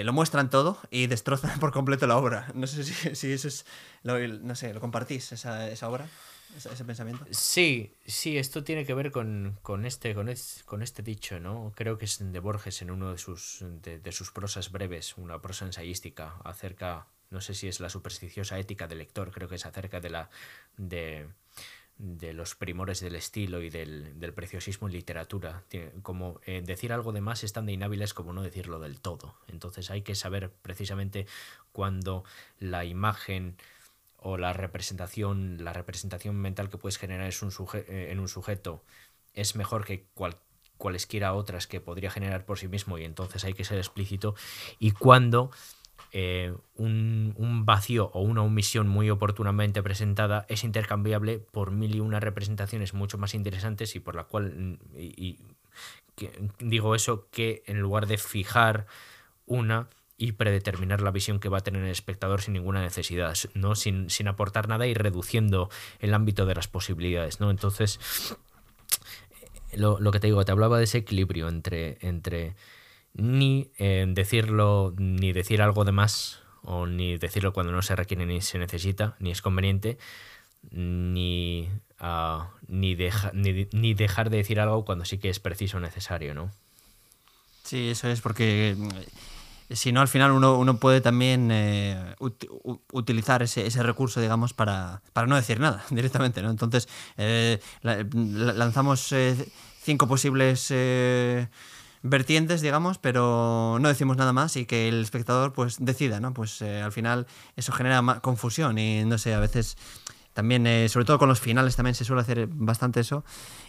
lo 0.02 0.14
muestran 0.14 0.48
todo 0.48 0.78
y 0.90 1.08
destrozan 1.08 1.60
por 1.60 1.72
completo 1.72 2.06
la 2.06 2.16
obra. 2.16 2.50
No 2.54 2.66
sé 2.66 2.82
si, 2.84 3.14
si 3.14 3.32
eso 3.32 3.48
es. 3.48 3.66
Lo, 4.02 4.18
no 4.18 4.54
sé, 4.54 4.72
¿lo 4.72 4.80
compartís, 4.80 5.32
esa, 5.32 5.68
esa 5.68 5.90
obra? 5.90 6.08
Ese 6.56 6.84
pensamiento. 6.84 7.24
Sí, 7.30 7.94
sí, 8.06 8.38
esto 8.38 8.64
tiene 8.64 8.84
que 8.84 8.94
ver 8.94 9.10
con, 9.10 9.58
este, 9.84 10.14
con, 10.14 10.32
con 10.64 10.82
este 10.82 11.02
dicho, 11.02 11.40
¿no? 11.40 11.72
Creo 11.74 11.98
que 11.98 12.04
es 12.06 12.18
de 12.20 12.40
Borges 12.40 12.82
en 12.82 12.90
uno 12.90 13.12
de 13.12 13.18
sus, 13.18 13.64
de, 13.82 14.12
sus 14.12 14.30
prosas 14.30 14.70
breves, 14.72 15.16
una 15.16 15.40
prosa 15.40 15.66
ensayística 15.66 16.36
acerca, 16.44 17.06
no 17.30 17.40
sé 17.40 17.54
si 17.54 17.68
es 17.68 17.80
la 17.80 17.90
supersticiosa 17.90 18.58
ética 18.58 18.86
del 18.86 18.98
lector, 18.98 19.30
creo 19.30 19.48
que 19.48 19.56
es 19.56 19.66
acerca 19.66 20.00
de 20.00 20.10
la... 20.10 20.30
de 20.76 21.28
de 21.98 22.32
los 22.32 22.54
primores 22.54 23.00
del 23.00 23.16
estilo 23.16 23.60
y 23.60 23.70
del, 23.70 24.32
preciosismo 24.34 24.86
en 24.86 24.94
literatura. 24.94 25.64
Como 26.02 26.40
eh, 26.46 26.62
decir 26.64 26.92
algo 26.92 27.12
de 27.12 27.20
más 27.20 27.42
es 27.42 27.52
tan 27.52 27.66
de 27.66 27.72
inhábiles 27.72 28.14
como 28.14 28.32
no 28.32 28.42
decirlo 28.42 28.78
del 28.78 29.00
todo. 29.00 29.34
Entonces 29.48 29.90
hay 29.90 30.02
que 30.02 30.14
saber 30.14 30.50
precisamente 30.62 31.26
cuando 31.72 32.24
la 32.60 32.84
imagen 32.84 33.56
o 34.18 34.36
la 34.36 34.52
representación, 34.52 35.64
la 35.64 35.72
representación 35.72 36.36
mental 36.36 36.68
que 36.68 36.78
puedes 36.78 36.98
generar 36.98 37.30
eh, 37.30 38.08
en 38.10 38.18
un 38.18 38.28
sujeto 38.28 38.82
es 39.34 39.56
mejor 39.56 39.84
que 39.84 40.06
cual, 40.14 40.36
cualesquiera 40.76 41.34
otras 41.34 41.66
que 41.66 41.80
podría 41.80 42.10
generar 42.10 42.44
por 42.44 42.58
sí 42.58 42.68
mismo 42.68 42.98
y 42.98 43.04
entonces 43.04 43.44
hay 43.44 43.54
que 43.54 43.64
ser 43.64 43.78
explícito. 43.78 44.34
Y 44.78 44.92
cuando 44.92 45.50
eh, 46.12 46.54
un, 46.76 47.34
vacío 47.66 48.10
o 48.14 48.22
una 48.22 48.42
omisión 48.42 48.88
muy 48.88 49.10
oportunamente 49.10 49.82
presentada 49.82 50.46
es 50.48 50.64
intercambiable 50.64 51.38
por 51.38 51.70
mil 51.70 51.94
y 51.94 52.00
una 52.00 52.18
representaciones 52.18 52.94
mucho 52.94 53.18
más 53.18 53.34
interesantes 53.34 53.94
y 53.94 54.00
por 54.00 54.14
la 54.14 54.24
cual 54.24 54.78
y, 54.96 55.38
digo 56.60 56.94
eso 56.94 57.28
que 57.30 57.62
en 57.66 57.80
lugar 57.80 58.06
de 58.06 58.16
fijar 58.16 58.86
una 59.46 59.88
y 60.18 60.32
predeterminar 60.32 61.00
la 61.00 61.12
visión 61.12 61.38
que 61.38 61.48
va 61.48 61.58
a 61.58 61.62
tener 61.62 61.84
el 61.84 61.90
espectador 61.90 62.42
sin 62.42 62.54
ninguna 62.54 62.82
necesidad, 62.82 63.36
¿no? 63.54 63.76
sin, 63.76 64.10
sin 64.10 64.26
aportar 64.26 64.68
nada 64.68 64.88
y 64.88 64.92
reduciendo 64.92 65.70
el 66.00 66.12
ámbito 66.12 66.44
de 66.44 66.56
las 66.56 66.66
posibilidades. 66.66 67.38
¿no? 67.38 67.50
Entonces, 67.52 68.00
lo, 69.72 70.00
lo, 70.00 70.10
que 70.10 70.18
te 70.18 70.26
digo, 70.26 70.44
te 70.44 70.50
hablaba 70.50 70.78
de 70.78 70.84
ese 70.84 70.98
equilibrio 70.98 71.48
entre, 71.48 71.98
entre 72.00 72.56
ni 73.14 73.70
eh, 73.78 74.06
decirlo, 74.08 74.92
ni 74.98 75.32
decir 75.32 75.62
algo 75.62 75.84
de 75.84 75.92
más, 75.92 76.40
o 76.62 76.86
ni 76.86 77.16
decirlo 77.16 77.52
cuando 77.52 77.72
no 77.72 77.82
se 77.82 77.94
requiere 77.94 78.26
ni 78.26 78.40
se 78.40 78.58
necesita, 78.58 79.14
ni 79.20 79.30
es 79.30 79.40
conveniente, 79.40 79.98
ni, 80.72 81.68
uh, 82.00 82.42
ni, 82.66 82.96
ni, 83.32 83.68
ni, 83.70 83.94
dejar 83.94 84.30
de 84.30 84.38
decir 84.38 84.58
algo 84.58 84.84
cuando 84.84 85.04
sí 85.04 85.18
que 85.18 85.30
es 85.30 85.38
preciso 85.38 85.76
o 85.76 85.80
necesario, 85.80 86.34
¿no? 86.34 86.50
Sí, 87.62 87.90
eso 87.90 88.08
es 88.08 88.20
porque 88.20 88.76
si 89.70 89.92
no, 89.92 90.00
al 90.00 90.08
final 90.08 90.32
uno, 90.32 90.58
uno 90.58 90.78
puede 90.78 91.00
también 91.00 91.50
eh, 91.52 92.14
ut 92.20 92.44
utilizar 92.92 93.42
ese, 93.42 93.66
ese, 93.66 93.82
recurso, 93.82 94.20
digamos, 94.20 94.54
para, 94.54 95.02
para, 95.12 95.26
no 95.26 95.36
decir 95.36 95.60
nada 95.60 95.84
directamente, 95.90 96.42
¿no? 96.42 96.50
Entonces, 96.50 96.88
eh, 97.16 97.60
la, 97.82 98.04
lanzamos 98.54 99.12
eh, 99.12 99.36
cinco 99.82 100.08
posibles 100.08 100.68
eh, 100.70 101.48
vertientes, 102.02 102.62
digamos, 102.62 102.98
pero 102.98 103.78
no 103.80 103.88
decimos 103.88 104.16
nada 104.16 104.32
más 104.32 104.56
y 104.56 104.64
que 104.64 104.88
el 104.88 105.02
espectador 105.02 105.52
pues 105.52 105.76
decida, 105.78 106.20
¿no? 106.20 106.32
Pues 106.32 106.62
al 106.62 106.92
final 106.92 107.26
eso 107.56 107.72
genera 107.72 108.20
confusión 108.20 108.78
y 108.78 109.04
no 109.04 109.18
sé, 109.18 109.34
a 109.34 109.40
veces 109.40 109.76
también, 110.38 110.68
eh, 110.68 110.88
sobre 110.88 111.04
todo 111.04 111.18
con 111.18 111.28
los 111.28 111.40
finales, 111.40 111.74
también 111.74 111.96
se 111.96 112.04
suele 112.04 112.22
hacer 112.22 112.46
bastante 112.46 113.00
eso. 113.00 113.24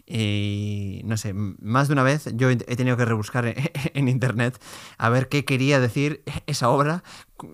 Y 0.05 1.01
no 1.03 1.17
sé, 1.17 1.33
más 1.33 1.87
de 1.87 1.93
una 1.93 2.03
vez 2.03 2.29
yo 2.35 2.47
he 2.51 2.57
tenido 2.57 2.95
que 2.95 3.05
rebuscar 3.05 3.55
en, 3.95 4.07
internet 4.07 4.61
a 4.99 5.09
ver 5.09 5.29
qué 5.29 5.45
quería 5.45 5.79
decir 5.79 6.21
esa 6.45 6.69
obra 6.69 7.03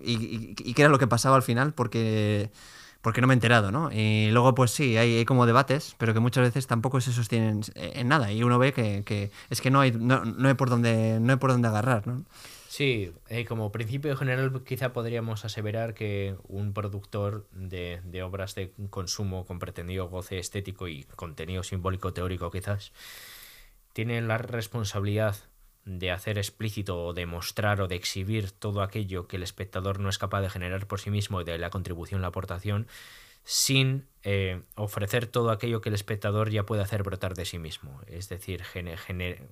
y, 0.04 0.54
y, 0.58 0.74
qué 0.74 0.82
era 0.82 0.90
lo 0.90 0.98
que 0.98 1.06
pasaba 1.06 1.34
al 1.34 1.42
final, 1.42 1.72
porque 1.72 2.50
porque 3.00 3.22
no 3.22 3.26
me 3.26 3.32
he 3.32 3.36
enterado, 3.36 3.72
¿no? 3.72 3.90
Y 3.90 4.30
luego, 4.32 4.54
pues 4.54 4.70
sí, 4.70 4.98
hay, 4.98 5.16
hay, 5.16 5.24
como 5.24 5.46
debates, 5.46 5.94
pero 5.96 6.12
que 6.12 6.20
muchas 6.20 6.44
veces 6.44 6.66
tampoco 6.66 7.00
se 7.00 7.10
sostienen 7.10 7.62
en 7.74 8.08
nada. 8.08 8.32
Y 8.32 8.42
uno 8.42 8.58
ve 8.58 8.74
que, 8.74 9.02
que 9.06 9.30
es 9.48 9.62
que 9.62 9.70
no 9.70 9.80
hay, 9.80 9.92
no, 9.92 10.26
no, 10.26 10.46
hay 10.46 10.54
por 10.54 10.68
dónde, 10.68 11.20
no 11.20 11.32
hay 11.32 11.38
por 11.38 11.52
dónde 11.52 11.68
agarrar, 11.68 12.06
¿no? 12.06 12.22
Sí, 12.76 13.14
eh, 13.30 13.46
como 13.46 13.72
principio 13.72 14.14
general 14.18 14.62
quizá 14.62 14.92
podríamos 14.92 15.46
aseverar 15.46 15.94
que 15.94 16.36
un 16.46 16.74
productor 16.74 17.48
de, 17.50 18.22
obras 18.22 18.54
de 18.54 18.74
consumo 18.90 19.46
con 19.46 19.58
pretendido 19.58 20.10
goce 20.10 20.38
estético 20.38 20.86
y 20.86 21.04
contenido 21.04 21.62
simbólico 21.62 22.12
teórico 22.12 22.50
quizás, 22.50 22.92
tiene 23.94 24.20
la 24.20 24.36
responsabilidad 24.36 25.36
de 25.86 26.10
hacer 26.10 26.36
explícito 26.36 27.02
o 27.02 27.14
de 27.14 27.24
mostrar 27.24 27.80
o 27.80 27.88
de 27.88 27.94
exhibir 27.94 28.50
todo 28.50 28.82
aquello 28.82 29.26
que 29.26 29.36
el 29.36 29.42
espectador 29.42 29.98
no 29.98 30.10
es 30.10 30.18
capaz 30.18 30.42
de 30.42 30.50
generar 30.50 30.86
por 30.86 31.00
sí 31.00 31.08
mismo 31.08 31.40
y 31.40 31.44
de 31.44 31.56
la 31.56 31.70
contribución, 31.70 32.20
la 32.20 32.28
aportación, 32.28 32.88
sin 33.42 34.06
eh, 34.22 34.60
ofrecer 34.74 35.28
todo 35.28 35.50
aquello 35.50 35.80
que 35.80 35.88
el 35.88 35.94
espectador 35.94 36.50
ya 36.50 36.66
puede 36.66 36.82
hacer 36.82 37.04
brotar 37.04 37.34
de 37.36 37.46
sí 37.46 37.58
mismo. 37.58 38.02
Es 38.06 38.28
decir, 38.28 38.64
gener, 38.64 39.48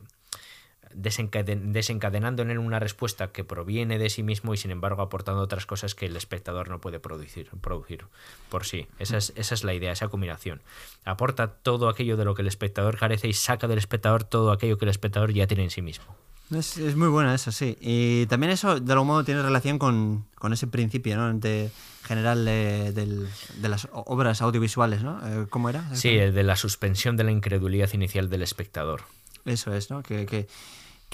desencaden 0.94 1.72
desencadenando 1.72 2.42
en 2.42 2.50
él 2.50 2.58
una 2.58 2.78
respuesta 2.78 3.32
que 3.32 3.44
proviene 3.44 3.98
de 3.98 4.10
sí 4.10 4.22
mismo 4.22 4.54
y 4.54 4.56
sin 4.56 4.70
embargo 4.70 5.02
aportando 5.02 5.40
otras 5.40 5.66
cosas 5.66 5.94
que 5.94 6.06
el 6.06 6.16
espectador 6.16 6.68
no 6.68 6.80
puede 6.80 7.00
producir, 7.00 7.48
producir 7.60 8.04
por 8.48 8.64
sí. 8.64 8.86
Esa 8.98 9.16
es, 9.16 9.32
esa 9.36 9.54
es 9.54 9.64
la 9.64 9.74
idea, 9.74 9.92
esa 9.92 10.08
combinación. 10.08 10.62
Aporta 11.04 11.48
todo 11.48 11.88
aquello 11.88 12.16
de 12.16 12.24
lo 12.24 12.34
que 12.34 12.42
el 12.42 12.48
espectador 12.48 12.98
carece 12.98 13.28
y 13.28 13.32
saca 13.32 13.68
del 13.68 13.78
espectador 13.78 14.24
todo 14.24 14.52
aquello 14.52 14.78
que 14.78 14.84
el 14.84 14.90
espectador 14.90 15.32
ya 15.32 15.46
tiene 15.46 15.64
en 15.64 15.70
sí 15.70 15.82
mismo. 15.82 16.16
Es, 16.50 16.76
es 16.76 16.94
muy 16.94 17.08
buena 17.08 17.34
eso, 17.34 17.50
sí. 17.52 17.76
Y 17.80 18.26
también 18.26 18.52
eso, 18.52 18.78
de 18.78 18.92
algún 18.92 19.08
modo, 19.08 19.24
tiene 19.24 19.42
relación 19.42 19.78
con, 19.78 20.26
con 20.34 20.52
ese 20.52 20.66
principio, 20.66 21.16
¿no? 21.16 21.32
De, 21.34 21.70
general 22.04 22.44
de, 22.44 22.92
de, 22.92 23.26
de, 23.56 23.68
las 23.68 23.88
obras 23.92 24.42
audiovisuales, 24.42 25.02
¿no? 25.02 25.20
Eh, 25.26 25.46
¿Cómo 25.48 25.70
era? 25.70 25.94
Sí, 25.94 26.10
el 26.10 26.34
de 26.34 26.42
la 26.42 26.56
suspensión 26.56 27.16
de 27.16 27.24
la 27.24 27.30
incredulidad 27.30 27.90
inicial 27.94 28.28
del 28.28 28.42
espectador. 28.42 29.02
Eso 29.44 29.74
es, 29.74 29.90
¿no? 29.90 30.02
Que, 30.02 30.26
que, 30.26 30.46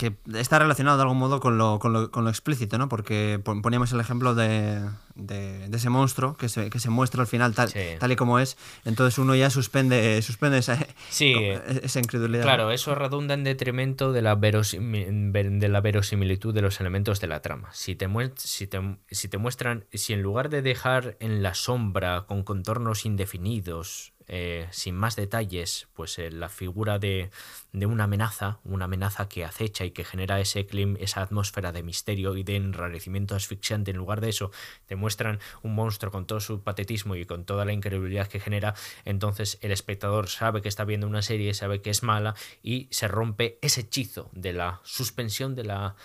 que 0.01 0.15
está 0.35 0.59
relacionado 0.59 0.97
de 0.97 1.03
algún 1.03 1.19
modo 1.19 1.41
con 1.41 1.59
lo, 1.59 1.79
con 1.79 1.93
lo, 1.93 2.11
con 2.11 2.25
lo 2.25 2.31
explícito, 2.31 2.79
¿no? 2.79 2.89
Porque 2.89 3.39
poníamos 3.45 3.93
el 3.93 4.01
ejemplo 4.01 4.35
de, 4.35 4.81
de, 5.15 5.69
de 5.69 5.77
ese 5.77 5.91
monstruo 5.91 6.39
que 6.39 6.49
se, 6.49 6.71
que 6.71 6.79
se, 6.79 6.89
muestra 6.89 7.21
al 7.21 7.27
final 7.27 7.55
tal, 7.55 7.69
sí. 7.69 7.81
tal, 7.99 8.11
y 8.11 8.17
como 8.17 8.39
es, 8.39 8.57
entonces 8.87 9.19
uno 9.19 9.35
ya 9.35 9.51
suspende, 9.51 10.23
suspende 10.23 10.57
esa, 10.57 10.79
sí, 11.11 11.35
esa 11.83 11.99
incredulidad. 11.99 12.45
Claro, 12.45 12.71
eso 12.71 12.95
redunda 12.95 13.35
en 13.35 13.45
detrimento 13.45 14.13
de 14.13 14.23
la, 14.23 14.37
de 14.37 15.69
la 15.69 15.81
verosimilitud 15.83 16.55
de 16.55 16.63
los 16.63 16.81
elementos 16.81 17.21
de 17.21 17.27
la 17.27 17.43
trama. 17.43 17.69
Si 17.73 17.95
te, 17.95 18.09
si, 18.37 18.67
te, 18.67 18.81
si 19.11 19.29
te 19.29 19.37
muestran, 19.37 19.85
si 19.93 20.15
en 20.15 20.23
lugar 20.23 20.49
de 20.49 20.63
dejar 20.63 21.19
en 21.21 21.43
la 21.43 21.53
sombra 21.53 22.23
con 22.23 22.43
contornos 22.43 23.05
indefinidos, 23.05 24.15
eh, 24.33 24.69
sin 24.71 24.95
más 24.95 25.17
detalles, 25.17 25.89
pues 25.93 26.17
eh, 26.21 26.31
la 26.31 26.49
figura 26.49 27.01
de, 27.01 27.33
de, 27.73 27.87
una 27.87 28.05
amenaza, 28.05 28.61
una 28.63 28.85
amenaza 28.85 29.29
que 29.29 29.45
acecha 29.45 29.85
y 29.85 29.91
que 29.91 30.05
genera 30.05 30.39
ese 30.39 30.67
clima, 30.67 30.97
esa 31.01 31.23
atmósfera 31.23 31.73
de 31.73 31.83
misterio 31.83 32.37
y 32.37 32.45
de 32.45 32.55
enrarecimiento 32.55 33.35
asfixiante. 33.35 33.91
En 33.91 33.97
lugar 33.97 34.21
de 34.21 34.29
eso, 34.29 34.53
te 34.87 34.95
muestran 34.95 35.41
un 35.65 35.75
monstruo 35.75 36.13
con 36.13 36.27
todo 36.27 36.39
su 36.39 36.63
patetismo 36.63 37.17
y 37.17 37.27
con 37.27 37.45
toda 37.45 37.65
la 37.65 37.73
incredulidad 37.73 38.29
que 38.29 38.39
genera. 38.39 38.77
Entonces 39.05 39.59
el 39.63 39.73
espectador 39.73 40.29
sabe 40.29 40.63
que 40.63 40.69
está 40.69 40.85
viendo 40.85 41.09
una 41.09 41.23
serie, 41.23 41.53
sabe 41.53 41.83
que 41.83 41.91
es 41.91 42.05
mala 42.05 42.37
y 42.63 42.87
se 42.93 43.09
rompe 43.09 43.59
ese 43.63 43.81
hechizo 43.81 44.31
de 44.33 44.53
la 44.53 44.81
suspensión 44.85 45.57
de 45.57 45.65
la 45.65 45.97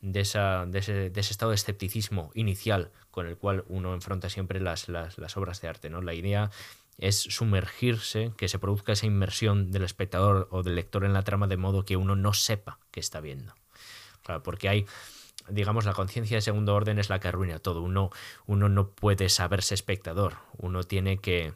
de, 0.00 0.20
esa, 0.20 0.64
de, 0.66 0.78
ese, 0.78 1.12
estado 1.20 1.50
de 1.50 1.56
escepticismo 1.56 2.30
inicial 2.34 2.92
con 3.10 3.26
el 3.26 3.36
cual 3.36 3.64
uno 3.68 3.94
enfrenta 3.94 4.28
siempre 4.30 4.60
las, 4.60 4.88
las, 4.88 5.18
las 5.18 5.36
obras 5.36 5.60
de 5.60 5.68
arte. 5.68 5.90
¿no? 5.90 6.02
La 6.02 6.14
idea 6.14 6.50
es 6.98 7.20
sumergirse, 7.20 8.32
que 8.36 8.48
se 8.48 8.58
produzca 8.58 8.92
esa 8.92 9.06
inmersión 9.06 9.70
del 9.70 9.82
espectador 9.82 10.48
o 10.50 10.62
del 10.62 10.76
lector 10.76 11.04
en 11.04 11.12
la 11.12 11.22
trama 11.22 11.46
de 11.46 11.56
modo 11.56 11.84
que 11.84 11.96
uno 11.96 12.16
no 12.16 12.32
sepa 12.32 12.78
qué 12.90 13.00
está 13.00 13.20
viendo. 13.20 13.54
Porque 14.42 14.68
hay, 14.68 14.86
digamos, 15.48 15.84
la 15.84 15.92
conciencia 15.92 16.36
de 16.36 16.40
segundo 16.40 16.74
orden 16.74 16.98
es 16.98 17.10
la 17.10 17.20
que 17.20 17.28
arruina 17.28 17.58
todo. 17.58 17.82
Uno, 17.82 18.10
uno 18.46 18.68
no 18.68 18.90
puede 18.90 19.28
saberse 19.28 19.74
espectador. 19.74 20.36
Uno 20.56 20.82
tiene 20.82 21.18
que, 21.18 21.52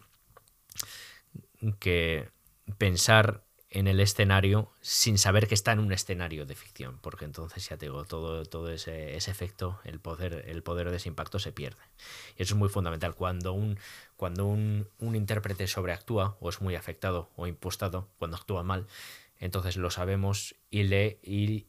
que 1.79 2.29
pensar 2.77 3.45
en 3.71 3.87
el 3.87 4.01
escenario 4.01 4.73
sin 4.81 5.19
saber 5.19 5.47
que 5.47 5.55
está 5.55 5.73
en 5.73 5.81
un 5.81 5.93
escenario 5.93 6.47
de 6.47 6.55
ficción, 6.55 6.99
porque 7.01 7.27
entonces 7.27 7.69
ya 7.69 7.77
te 7.77 7.87
digo, 7.87 8.05
todo, 8.05 8.45
todo 8.47 8.71
ese, 8.71 9.15
ese, 9.15 9.31
efecto, 9.31 9.79
el 9.85 10.01
poder, 10.01 10.45
el 10.49 10.63
poder 10.63 10.91
de 10.91 10.97
ese 10.97 11.09
impacto 11.09 11.39
se 11.39 11.53
pierde. 11.53 11.83
Y 12.37 12.43
eso 12.43 12.55
es 12.55 12.59
muy 12.59 12.71
fundamental. 12.71 13.15
Cuando 13.15 13.53
un, 13.53 13.79
cuando 14.19 14.47
un, 14.47 14.89
un 14.99 15.15
intérprete 15.15 15.69
sobreactúa 15.69 16.37
o 16.41 16.49
es 16.49 16.61
muy 16.61 16.75
afectado 16.75 17.31
o 17.37 17.47
impostado, 17.47 18.09
cuando 18.19 18.37
actúa 18.37 18.65
mal, 18.65 18.89
entonces 19.39 19.77
lo 19.77 19.93
sabemos 19.93 20.57
y 20.71 20.83
le, 20.83 21.21
y, 21.23 21.69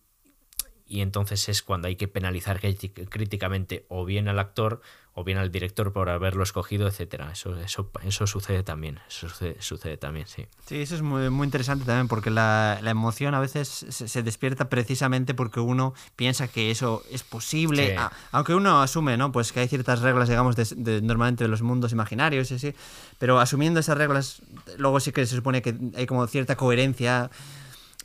y 0.87 1.01
entonces 1.01 1.47
es 1.47 1.61
cuando 1.61 1.87
hay 1.87 1.95
que 1.95 2.07
penalizar 2.07 2.59
críticamente 2.59 3.85
o 3.87 4.03
bien 4.03 4.27
al 4.27 4.39
actor 4.39 4.81
o 5.19 5.23
bien 5.25 5.37
al 5.37 5.51
director 5.51 5.91
por 5.91 6.09
haberlo 6.09 6.43
escogido, 6.43 6.87
etcétera. 6.87 7.29
Eso, 7.33 7.53
eso, 7.59 7.91
eso 8.03 8.25
sucede 8.25 8.63
también, 8.63 8.99
eso 9.09 9.27
sucede, 9.27 9.57
sucede, 9.59 9.97
también, 9.97 10.27
sí. 10.27 10.45
Sí, 10.65 10.81
eso 10.81 10.95
es 10.95 11.01
muy, 11.01 11.29
muy 11.29 11.43
interesante 11.43 11.83
también 11.83 12.07
porque 12.07 12.29
la, 12.29 12.79
la 12.81 12.91
emoción 12.91 13.35
a 13.35 13.41
veces 13.41 13.67
se, 13.67 14.07
se, 14.07 14.23
despierta 14.23 14.69
precisamente 14.69 15.33
porque 15.33 15.59
uno 15.59 15.93
piensa 16.15 16.47
que 16.47 16.71
eso 16.71 17.03
es 17.11 17.23
posible, 17.23 17.87
sí. 17.87 17.95
a, 17.97 18.13
aunque 18.31 18.55
uno 18.55 18.81
asume, 18.81 19.17
¿no? 19.17 19.33
Pues 19.33 19.51
que 19.51 19.59
hay 19.59 19.67
ciertas 19.67 19.99
reglas, 19.99 20.29
digamos, 20.29 20.55
de, 20.55 20.65
de, 20.77 21.01
normalmente 21.01 21.43
de 21.43 21.49
los 21.49 21.63
mundos 21.63 21.91
imaginarios 21.91 22.49
y 22.51 22.55
así, 22.55 22.73
pero 23.17 23.41
asumiendo 23.41 23.81
esas 23.81 23.97
reglas, 23.97 24.41
luego 24.77 25.01
sí 25.01 25.11
que 25.11 25.25
se 25.25 25.35
supone 25.35 25.61
que 25.61 25.75
hay 25.97 26.05
como 26.05 26.25
cierta 26.27 26.55
coherencia 26.55 27.29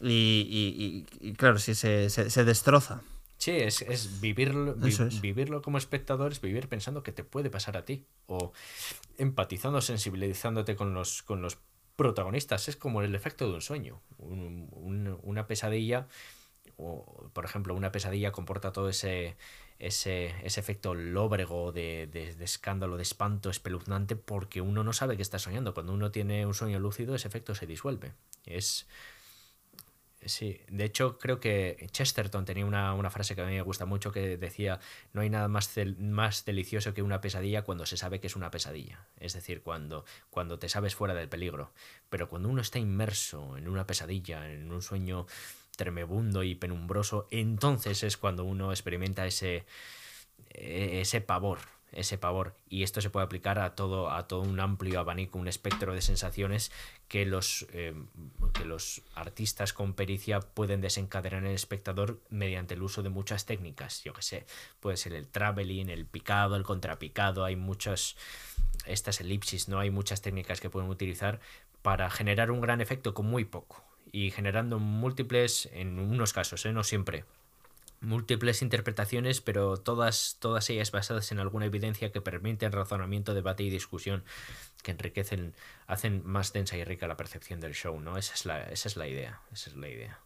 y, 0.01 1.07
y, 1.21 1.29
y, 1.29 1.33
claro, 1.35 1.61
sí, 1.61 1.77
se, 1.77 2.11
se, 2.11 2.29
se 2.29 2.45
destroza. 2.45 3.03
Sí, 3.45 3.51
es, 3.51 3.83
es, 3.83 4.23
vivirlo, 4.23 4.75
vi, 4.75 4.89
es, 4.89 5.21
vivirlo 5.21 5.61
como 5.61 5.77
espectador, 5.77 6.33
es 6.33 6.41
vivir 6.41 6.67
pensando 6.67 7.03
que 7.03 7.13
te 7.13 7.25
puede 7.25 7.51
pasar 7.51 7.77
a 7.77 7.85
ti, 7.85 8.07
o 8.27 8.55
empatizando, 9.19 9.83
sensibilizándote 9.83 10.77
con 10.77 10.95
los, 10.95 11.23
con 11.23 11.43
los 11.43 11.59
protagonistas. 11.95 12.69
Es 12.69 12.77
como 12.77 13.03
el 13.03 13.15
efecto 13.15 13.47
de 13.47 13.53
un 13.53 13.61
sueño. 13.61 14.01
Un, 14.17 14.71
un, 14.73 15.19
una 15.23 15.47
pesadilla, 15.47 16.09
o 16.79 17.29
por 17.35 17.45
ejemplo, 17.45 17.75
una 17.75 17.93
pesadilla 17.93 18.33
comporta 18.33 18.73
todo 18.73 18.89
ese, 18.89 19.37
ese, 19.79 20.35
ese 20.43 20.61
efecto 20.61 20.95
lóbrego 20.95 21.71
de, 21.71 22.09
de, 22.11 22.35
de, 22.35 22.45
escándalo, 22.47 22.97
de 22.97 23.03
espanto 23.03 23.51
espeluznante, 23.51 24.17
porque 24.17 24.63
uno 24.63 24.85
no 24.85 24.95
sabe 24.95 25.17
que 25.17 25.23
está 25.23 25.39
soñando. 25.39 25.75
Cuando 25.75 25.93
uno 25.93 26.11
tiene 26.11 26.47
un 26.47 26.55
sueño 26.55 26.81
lúcido, 26.81 27.15
ese 27.15 27.29
efecto 27.29 27.55
se 27.55 27.67
disuelve. 27.67 28.15
Es 28.47 28.87
Sí, 30.27 30.61
de 30.69 30.85
hecho 30.85 31.19
creo 31.19 31.39
que 31.39 31.87
Chesterton 31.91 32.45
tenía 32.45 32.65
una, 32.65 32.95
una, 32.95 33.11
frase 33.11 33.35
que 33.35 33.43
a 33.43 33.47
mí 33.47 33.53
me 33.53 33.63
gusta 33.63 33.85
mucho 33.85 34.11
que 34.11 34.39
decía, 34.39 34.81
no 35.13 35.21
hay 35.21 35.29
nada 35.29 35.49
más, 35.49 35.71
más 35.99 36.45
delicioso 36.45 36.95
que 36.95 37.03
una 37.03 37.21
pesadilla 37.21 37.63
cuando 37.63 37.85
se 37.85 37.97
sabe 37.97 38.21
que 38.21 38.29
es 38.29 38.37
una 38.37 38.51
pesadilla, 38.51 39.07
es 39.21 39.35
decir, 39.35 39.63
cuando, 39.63 40.05
cuando 40.31 40.59
te 40.59 40.69
sabes 40.69 40.95
fuera 40.95 41.15
del 41.15 41.29
peligro, 41.29 41.73
pero 42.09 42.29
cuando 42.29 42.49
uno 42.49 42.63
está 42.63 42.79
inmerso 42.79 43.57
en 43.59 43.69
una 43.69 43.87
pesadilla, 43.87 44.51
en 44.51 44.73
un 44.73 44.81
sueño 44.81 45.27
tremebundo 45.77 46.43
y 46.43 46.55
penumbroso, 46.55 47.27
entonces 47.31 48.03
es 48.03 48.17
cuando 48.17 48.45
uno 48.45 48.73
experimenta 48.73 49.27
ese, 49.27 49.67
ese 50.51 51.21
pavor, 51.21 51.59
ese 51.95 52.19
pavor. 52.19 52.55
Y 52.69 52.83
esto 52.83 53.01
se 53.01 53.11
puede 53.11 53.25
aplicar 53.25 53.59
a 53.59 53.75
todo, 53.75 54.11
a 54.11 54.27
todo 54.29 54.43
un 54.43 54.61
amplio 54.61 55.01
abanico, 55.01 55.39
un 55.39 55.49
espectro 55.49 55.95
de 55.95 56.03
sensaciones 56.03 56.73
que 57.09 57.25
los, 57.25 57.67
eh, 57.73 57.95
que 58.53 58.65
los 58.65 59.03
artistas 59.15 59.73
con 59.73 59.95
pericia 59.95 60.41
pueden 60.41 60.81
desencadenar 60.81 61.41
en 61.41 61.49
el 61.49 61.55
espectador 61.55 62.21
mediante 62.31 62.75
el 62.75 62.83
uso 62.83 63.03
de 63.03 63.09
muchas 63.09 63.47
técnicas. 63.47 64.03
Yo 64.05 64.13
que 64.13 64.23
sé, 64.23 64.47
puede 64.81 64.97
ser 64.97 65.15
el 65.15 65.29
traveling, 65.29 65.89
el 65.89 66.07
picado, 66.07 66.57
el 66.57 66.65
contrapicado, 66.65 67.45
hay 67.45 67.57
muchas, 67.57 68.17
estas 68.87 69.21
elipsis, 69.21 69.69
¿no? 69.69 69.79
Hay 69.79 69.91
muchas 69.91 70.23
técnicas 70.23 70.61
que 70.61 70.71
pueden 70.71 70.91
utilizar 70.91 71.41
para 71.83 72.11
generar 72.11 72.51
un 72.51 72.61
gran 72.61 72.81
efecto 72.81 73.15
con 73.15 73.27
muy 73.27 73.45
poco 73.45 73.85
y 74.11 74.31
generando 74.31 74.79
múltiples, 74.79 75.69
en 75.73 75.99
unos 75.99 76.33
casos, 76.33 76.65
¿eh? 76.67 76.73
no 76.73 76.85
siempre, 76.85 77.25
múltiples 78.01 78.63
interpretaciones, 78.63 79.41
pero 79.41 79.77
todas, 79.77 80.37
todas 80.41 80.69
ellas 80.71 80.91
basadas 80.91 81.33
en 81.33 81.39
alguna 81.39 81.67
evidencia 81.67 82.13
que 82.13 82.21
permiten 82.21 82.73
razonamiento, 82.73 83.35
debate 83.35 83.63
y 83.63 83.71
discusión, 83.71 84.25
que 84.83 84.93
enriquecen, 84.93 85.55
hacen 85.87 86.23
más 86.25 86.53
densa 86.53 86.77
y 86.77 86.85
rica 86.85 87.09
la 87.09 87.17
percepción 87.17 87.61
del 87.61 87.75
show, 87.75 87.99
¿no? 88.01 88.19
Esa 88.19 88.35
es 88.35 88.47
la, 88.47 88.63
esa 88.65 88.89
es 88.89 88.97
la 88.97 89.09
idea, 89.09 89.41
esa 89.53 89.71
es 89.71 89.77
la 89.77 89.89
idea. 89.89 90.21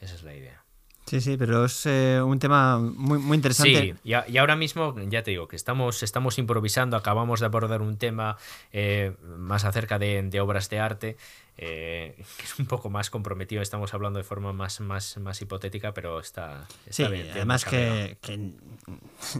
Esa 0.00 0.14
es 0.14 0.22
la 0.22 0.34
idea. 0.34 0.64
Sí, 1.06 1.20
sí, 1.20 1.36
pero 1.36 1.64
es 1.64 1.86
eh, 1.86 2.20
un 2.22 2.38
tema 2.38 2.78
muy, 2.78 3.18
muy 3.18 3.34
interesante. 3.34 3.96
Sí, 4.04 4.12
y, 4.28 4.36
ahora 4.38 4.54
mismo, 4.54 4.94
ya 5.08 5.22
te 5.22 5.32
digo, 5.32 5.48
que 5.48 5.56
estamos, 5.56 6.02
estamos 6.02 6.38
improvisando, 6.38 6.96
acabamos 6.96 7.40
de 7.40 7.46
abordar 7.46 7.82
un 7.82 7.96
tema 7.96 8.36
eh, 8.72 9.16
más 9.24 9.64
acerca 9.64 9.98
de, 9.98 10.40
obras 10.40 10.70
de 10.70 10.78
arte, 10.78 11.16
eh, 11.62 12.14
que 12.38 12.44
es 12.44 12.58
un 12.58 12.64
poco 12.64 12.88
más 12.88 13.10
comprometido, 13.10 13.60
estamos 13.60 13.92
hablando 13.92 14.18
de 14.18 14.24
forma 14.24 14.54
más, 14.54 14.80
más, 14.80 15.18
más 15.18 15.42
hipotética, 15.42 15.92
pero 15.92 16.18
está, 16.18 16.66
sí, 16.88 17.04
Además 17.04 17.66
que, 17.66 18.16
que 18.22 18.52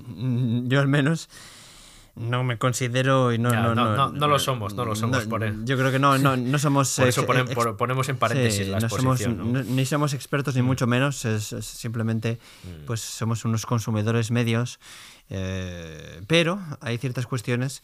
yo 0.65 0.81
al 0.81 0.89
menos 0.89 1.31
no 2.17 2.45
me 2.45 2.59
considero 2.59 3.33
y 3.33 3.39
no 3.39 3.51
no, 3.51 3.75
no, 3.75 4.13
no, 4.13 4.29
lo 4.29 4.39
somos, 4.39 4.75
no 4.75 4.85
lo 4.85 4.95
somos. 4.95 5.25
por 5.25 5.65
Yo 5.65 5.79
creo 5.79 5.91
que 5.91 5.99
no, 5.99 6.19
no, 6.19 6.37
no 6.37 6.59
somos. 6.59 6.95
por 6.95 7.09
eso 7.09 7.27
ponemos 7.79 8.11
en 8.11 8.19
paréntesis 8.19 8.69
la 8.69 8.79
exposición. 8.79 9.39
Somos, 9.39 9.65
ni 9.65 9.87
somos 9.87 10.13
expertos 10.13 10.55
ni 10.55 10.61
mm. 10.61 10.67
mucho 10.67 10.87
menos, 10.87 11.25
es, 11.25 11.45
simplemente 11.61 12.39
mm. 12.65 12.85
pues 12.85 13.01
somos 13.01 13.47
unos 13.47 13.65
consumidores 13.65 14.31
medios. 14.31 14.79
Eh, 15.31 16.21
pero 16.27 16.61
hay 16.83 16.99
ciertas 16.99 17.27
cuestiones. 17.27 17.83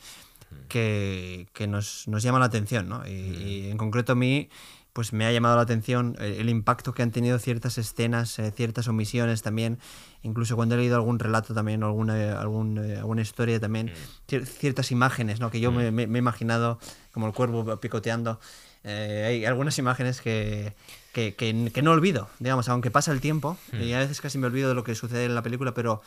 Que, 0.68 1.48
que 1.52 1.66
nos, 1.66 2.08
nos, 2.08 2.22
llaman 2.22 2.40
la 2.40 2.46
atención, 2.46 2.88
¿no? 2.88 3.06
y 3.06 3.68
en 3.70 3.76
concreto 3.76 4.12
a 4.12 4.16
mí 4.16 4.48
pues 4.96 5.12
me 5.12 5.26
ha 5.26 5.30
llamado 5.30 5.56
la 5.56 5.62
atención 5.62 6.16
el, 6.20 6.48
impacto 6.48 6.94
que 6.94 7.02
han 7.02 7.10
tenido 7.10 7.38
ciertas 7.38 7.76
escenas, 7.76 8.38
eh, 8.38 8.50
ciertas 8.50 8.88
omisiones 8.88 9.42
también, 9.42 9.78
incluso 10.22 10.56
cuando 10.56 10.74
he 10.74 10.78
leído 10.78 10.96
algún 10.96 11.18
relato 11.18 11.52
también, 11.52 11.82
alguna, 11.82 12.40
algún, 12.40 12.78
eh, 12.78 12.96
alguna 12.96 13.20
historia 13.20 13.60
también, 13.60 13.92
mm. 13.92 14.44
ciertas 14.46 14.90
imágenes 14.92 15.38
¿no? 15.38 15.50
que 15.50 15.60
yo 15.60 15.70
me, 15.70 15.90
mm. 15.90 16.16
he 16.16 16.18
imaginado 16.18 16.78
como 17.12 17.26
el 17.26 17.34
cuervo 17.34 17.78
picoteando. 17.78 18.40
Eh, 18.84 19.24
hay 19.28 19.44
algunas 19.44 19.76
imágenes 19.78 20.22
que, 20.22 20.72
que, 21.12 21.34
que, 21.34 21.82
no 21.82 21.90
olvido, 21.90 22.30
digamos, 22.38 22.66
aunque 22.70 22.90
pasa 22.90 23.12
el 23.12 23.20
tiempo, 23.20 23.58
mm. 23.72 23.82
y 23.82 23.92
a 23.92 23.98
veces 23.98 24.22
casi 24.22 24.38
me 24.38 24.46
olvido 24.46 24.70
de 24.70 24.76
lo 24.76 24.82
que 24.82 24.94
sucede 24.94 25.26
en 25.26 25.34
la 25.34 25.42
película, 25.42 25.74
pero 25.74 26.00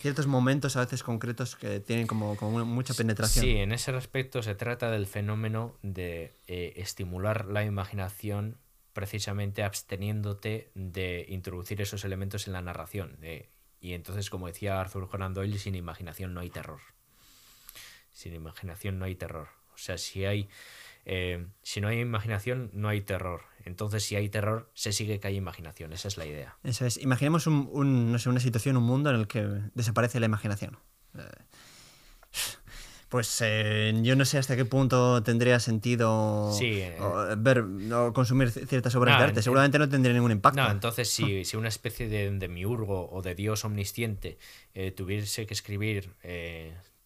ciertos 0.00 0.26
momentos 0.26 0.76
a 0.76 0.80
veces 0.80 1.02
concretos 1.02 1.56
que 1.56 1.80
tienen 1.80 2.06
como, 2.06 2.36
como 2.36 2.64
mucha 2.64 2.94
penetración. 2.94 3.44
Sí, 3.44 3.56
en 3.56 3.72
ese 3.72 3.92
respecto 3.92 4.42
se 4.42 4.54
trata 4.54 4.90
del 4.90 5.06
fenómeno 5.06 5.76
de 5.82 6.34
eh, 6.46 6.74
estimular 6.76 7.46
la 7.46 7.64
imaginación 7.64 8.58
precisamente 8.92 9.62
absteniéndote 9.62 10.70
de 10.74 11.26
introducir 11.28 11.80
esos 11.80 12.04
elementos 12.04 12.46
en 12.46 12.52
la 12.52 12.62
narración. 12.62 13.18
y 13.80 13.92
entonces, 13.92 14.30
como 14.30 14.48
decía 14.48 14.80
Arthur 14.80 15.08
Conan 15.08 15.34
Doyle, 15.34 15.58
sin 15.58 15.74
imaginación 15.74 16.34
no 16.34 16.40
hay 16.40 16.50
terror. 16.50 16.80
Sin 18.12 18.34
imaginación 18.34 18.98
no 18.98 19.04
hay 19.04 19.14
terror. 19.14 19.48
O 19.72 19.78
sea, 19.78 19.98
si 19.98 20.24
hay 20.24 20.48
eh, 21.10 21.46
si 21.62 21.80
no 21.80 21.88
hay 21.88 22.00
imaginación, 22.00 22.70
no 22.74 22.88
hay 22.88 23.00
terror. 23.00 23.40
Entonces, 23.68 24.02
si 24.02 24.16
hay 24.16 24.28
terror, 24.28 24.70
se 24.74 24.92
sigue 24.92 25.20
que 25.20 25.28
hay 25.28 25.36
imaginación. 25.36 25.92
Esa 25.92 26.08
es 26.08 26.16
la 26.16 26.26
idea. 26.26 26.56
Eso 26.64 26.86
es. 26.86 26.96
Imaginemos 26.96 27.46
un, 27.46 28.10
no 28.10 28.18
sé, 28.18 28.28
una 28.28 28.40
situación, 28.40 28.76
un 28.76 28.84
mundo 28.84 29.10
en 29.10 29.16
el 29.16 29.28
que 29.28 29.46
desaparece 29.74 30.18
la 30.18 30.26
imaginación. 30.26 30.78
Eh, 31.16 31.22
pues 33.08 33.42
eh, 33.42 33.94
yo 34.02 34.16
no 34.16 34.24
sé 34.24 34.38
hasta 34.38 34.56
qué 34.56 34.64
punto 34.64 35.22
tendría 35.22 35.60
sentido 35.60 36.52
ver 37.38 37.64
o 37.94 38.12
consumir 38.12 38.50
ciertas 38.50 38.94
obras 38.96 39.18
de 39.18 39.24
arte. 39.24 39.42
Seguramente 39.42 39.78
no 39.78 39.88
tendría 39.88 40.14
ningún 40.14 40.32
impacto. 40.32 40.60
No, 40.60 40.70
entonces 40.70 41.08
si, 41.08 41.44
si 41.46 41.56
una 41.56 41.68
especie 41.68 42.08
de, 42.08 42.30
de, 42.30 42.48
miurgo 42.48 43.08
o 43.10 43.22
de 43.22 43.34
dios 43.34 43.64
omnisciente 43.64 44.38
tuviese 44.96 45.46
que 45.46 45.54
escribir 45.54 46.14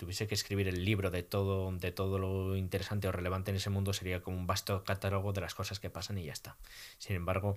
tuviese 0.03 0.27
que 0.27 0.35
escribir 0.35 0.67
el 0.67 0.85
libro 0.85 1.13
de 1.13 1.23
todo, 1.23 1.71
de 1.71 1.93
todo 1.93 2.19
lo 2.19 2.57
interesante 2.57 3.07
o 3.07 3.13
relevante 3.13 3.53
en 3.53 3.59
ese 3.59 3.71
mundo, 3.71 3.93
sería 3.93 4.21
como 4.21 4.37
un 4.37 4.49
vasto 4.49 4.83
catálogo 4.83 5.33
de 5.33 5.41
las 5.41 5.55
cosas 5.55 5.79
que 5.79 5.91
pasan 5.91 6.19
y 6.19 6.25
ya 6.25 6.33
está. 6.33 6.57
Sin 6.99 7.15
embargo, 7.15 7.57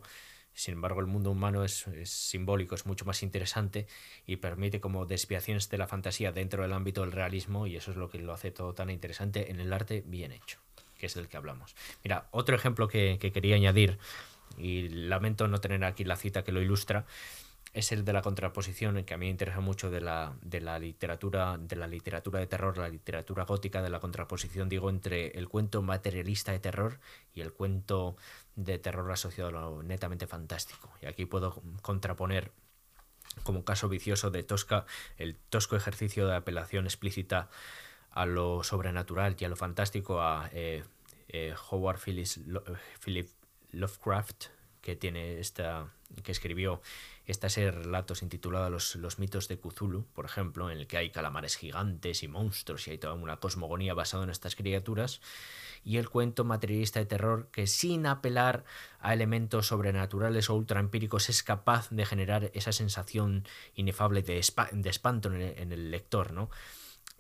sin 0.54 0.76
embargo, 0.76 1.00
el 1.00 1.08
mundo 1.08 1.32
humano 1.32 1.64
es, 1.64 1.88
simbólico, 2.04 2.76
es 2.76 2.86
mucho 2.86 3.04
más 3.04 3.24
interesante 3.24 3.88
y 4.28 4.36
permite 4.36 4.80
como 4.80 5.08
desviaciones 5.08 5.72
de 5.72 5.80
la 5.80 5.88
fantasía 5.88 6.32
dentro 6.32 6.62
del 6.62 6.74
ámbito 6.74 7.02
del 7.02 7.14
realismo 7.14 7.66
y 7.66 7.78
eso 7.78 7.90
es 7.90 7.98
lo 7.98 8.12
que 8.12 8.20
lo 8.20 8.32
hace 8.32 8.52
todo 8.52 8.76
tan 8.76 8.92
interesante 8.92 9.50
en 9.50 9.60
el 9.60 9.74
arte 9.74 10.04
bien 10.06 10.32
hecho, 10.32 10.60
que 11.00 11.08
es 11.08 11.16
del 11.16 11.28
que 11.28 11.38
hablamos. 11.38 11.76
Mira, 12.04 12.28
otro 12.30 12.56
ejemplo 12.56 12.88
que, 12.88 13.18
que 13.20 13.32
quería 13.32 13.56
añadir, 13.56 13.98
y 14.56 14.88
lamento 14.90 15.48
no 15.48 15.60
tener 15.60 15.84
aquí 15.84 16.04
la 16.04 16.16
cita 16.16 16.44
que 16.44 16.52
lo 16.52 16.62
ilustra, 16.62 17.08
es 17.76 17.92
el 17.92 18.06
de 18.06 18.14
la 18.14 18.22
contraposición, 18.22 19.04
que 19.04 19.14
a 19.14 19.18
mí 19.18 19.26
me 19.26 19.32
interesa 19.32 19.60
mucho 19.60 19.92
de 19.92 20.00
la, 20.00 20.34
de 20.42 20.62
la 20.62 20.80
literatura, 20.80 21.58
de 21.60 21.76
la 21.76 21.88
literatura 21.88 22.40
de 22.40 22.48
terror, 22.48 22.78
la 22.78 22.88
literatura 22.88 23.44
gótica, 23.44 23.82
de 23.82 23.90
la 23.90 24.00
contraposición, 24.00 24.70
digo, 24.70 24.90
entre 24.90 25.38
el 25.38 25.50
cuento 25.50 25.82
materialista 25.82 26.54
de 26.54 26.60
terror 26.60 27.02
y 27.34 27.42
el 27.42 27.52
cuento 27.52 28.16
de 28.56 28.80
terror 28.80 29.12
asociado 29.12 29.50
a 29.50 29.52
lo 29.52 29.84
netamente 29.84 30.26
fantástico. 30.26 30.90
Y 31.02 31.08
aquí 31.08 31.26
puedo 31.26 31.62
contraponer 31.82 32.54
como 33.44 33.66
caso 33.66 33.90
vicioso 33.90 34.32
de 34.32 34.44
Tosca, 34.44 34.86
el 35.18 35.36
tosco 35.36 35.76
ejercicio 35.76 36.28
de 36.28 36.36
apelación 36.38 36.86
explícita 36.86 37.50
a 38.10 38.26
lo 38.26 38.64
sobrenatural 38.64 39.36
y 39.38 39.44
a 39.44 39.50
lo 39.50 39.58
fantástico 39.58 40.22
a 40.22 40.50
eh, 40.54 40.86
eh, 41.28 41.54
Howard 41.70 42.00
Philip 42.00 43.28
Lovecraft, 43.72 44.46
que 44.82 44.96
tiene 44.96 45.40
esta 45.40 45.92
que 46.24 46.32
escribió 46.32 46.82
esta 47.28 47.50
serie 47.50 47.72
de 47.72 47.84
relatos 47.84 48.22
intitulada 48.22 48.70
los, 48.70 48.96
los, 48.96 49.20
mitos 49.20 49.48
de 49.48 49.58
Cthulhu, 49.60 50.06
por 50.14 50.26
ejemplo, 50.26 50.70
en 50.70 50.78
el 50.78 50.88
que 50.88 50.98
hay 50.98 51.10
calamares 51.10 51.58
gigantes 51.58 52.24
y 52.24 52.28
monstruos 52.28 52.88
y 52.88 52.92
hay 52.92 52.98
toda 52.98 53.14
una 53.14 53.38
cosmogonía 53.38 53.94
basada 53.94 54.24
en 54.24 54.30
estas 54.30 54.56
criaturas, 54.56 55.22
y 55.84 55.98
el 55.98 56.10
cuento 56.10 56.44
materialista 56.44 57.00
de 57.00 57.06
terror 57.06 57.48
que 57.52 57.68
sin 57.68 58.06
apelar 58.06 58.64
a 59.00 59.14
elementos 59.14 59.68
sobrenaturales 59.68 60.50
o 60.50 60.56
ultraempíricos 60.56 61.30
es 61.30 61.44
capaz 61.44 61.90
de 61.90 62.06
generar 62.06 62.52
esa 62.54 62.72
sensación 62.72 63.48
inefable 63.76 64.22
de, 64.22 64.44
de 64.72 64.90
espanto 64.90 65.30
en 65.30 65.42
el, 65.42 65.60
en 65.60 65.72
el 65.72 65.92
lector, 65.92 66.32
¿no? 66.32 66.50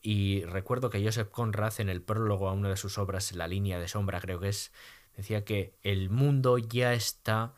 Y 0.01 0.43
recuerdo 0.43 0.91
que 0.91 1.03
Joseph 1.03 1.29
Conrad 1.31 1.79
en 1.79 1.89
el 1.89 1.99
prólogo 1.99 2.47
a 2.47 2.53
una 2.53 2.69
de 2.69 2.77
sus 2.77 2.99
obras, 2.99 3.31
La 3.31 3.47
línea 3.47 3.79
de 3.79 3.87
sombra 3.87 4.21
creo 4.21 4.39
que 4.39 4.49
es, 4.49 4.71
decía 5.17 5.43
que 5.43 5.73
el 5.81 6.11
mundo 6.11 6.59
ya 6.59 6.93
está 6.93 7.53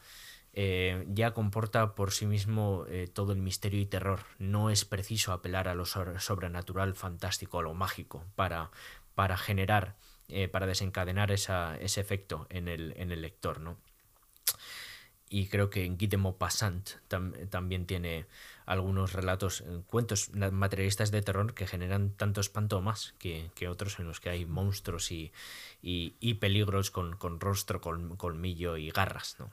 eh, 0.59 1.05
ya 1.09 1.35
comporta 1.35 1.93
por 1.93 2.11
sí 2.11 2.25
mismo 2.25 2.85
eh, 2.89 3.07
todo 3.07 3.31
el 3.31 3.37
misterio 3.37 3.79
y 3.79 3.85
terror. 3.85 4.21
No 4.39 4.71
es 4.71 4.85
preciso 4.85 5.31
apelar 5.31 5.67
a 5.67 5.75
lo 5.75 5.85
sobrenatural, 5.85 6.95
fantástico, 6.95 7.59
a 7.59 7.61
lo 7.61 7.75
mágico 7.75 8.25
para, 8.35 8.71
para 9.13 9.37
generar, 9.37 9.97
eh, 10.29 10.47
para 10.47 10.65
desencadenar 10.65 11.29
esa, 11.29 11.77
ese 11.77 12.01
efecto 12.01 12.47
en 12.49 12.67
el, 12.69 12.95
en 12.97 13.11
el 13.11 13.21
lector. 13.21 13.59
¿no? 13.59 13.77
Y 15.29 15.45
creo 15.45 15.69
que 15.69 15.87
Guy 15.89 16.07
de 16.07 16.17
Maupassant 16.17 16.89
también 17.51 17.85
tiene 17.85 18.25
algunos 18.65 19.13
relatos, 19.13 19.63
cuentos 19.85 20.31
materialistas 20.33 21.11
de 21.11 21.21
terror 21.21 21.53
que 21.53 21.67
generan 21.67 22.09
tanto 22.13 22.41
espanto 22.41 22.81
más 22.81 23.13
que, 23.19 23.51
otros 23.69 23.99
en 23.99 24.07
los 24.07 24.19
que 24.19 24.31
hay 24.31 24.47
monstruos 24.47 25.11
y, 25.11 25.31
y, 25.83 26.33
peligros 26.33 26.89
con, 26.89 27.15
con 27.15 27.39
rostro, 27.39 27.79
colmillo 27.79 28.75
y 28.77 28.89
garras. 28.89 29.35
¿no? 29.37 29.51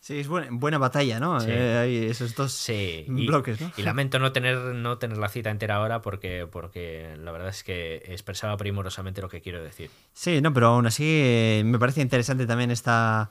Sí, 0.00 0.20
es 0.20 0.28
buena, 0.28 0.78
batalla, 0.78 1.18
¿no? 1.18 1.40
Eh, 1.42 1.76
hay 1.76 1.96
esos 2.06 2.34
dos 2.34 2.66
bloques, 3.08 3.60
¿no? 3.60 3.72
Y 3.76 3.82
lamento 3.82 4.18
no 4.18 4.32
tener, 4.32 4.56
no 4.56 4.96
tener 4.98 5.18
la 5.18 5.28
cita 5.28 5.50
entera 5.50 5.76
ahora 5.76 6.02
porque, 6.02 6.46
porque 6.50 7.16
la 7.18 7.32
verdad 7.32 7.48
es 7.48 7.64
que 7.64 7.96
expresaba 8.06 8.56
primorosamente 8.56 9.20
lo 9.20 9.28
que 9.28 9.40
quiero 9.40 9.62
decir. 9.62 9.90
Sí, 10.14 10.40
no, 10.40 10.54
pero 10.54 10.68
aún 10.68 10.86
así 10.86 11.04
eh, 11.04 11.62
me 11.64 11.78
parece 11.78 12.00
interesante 12.00 12.46
también 12.46 12.70
esta, 12.70 13.28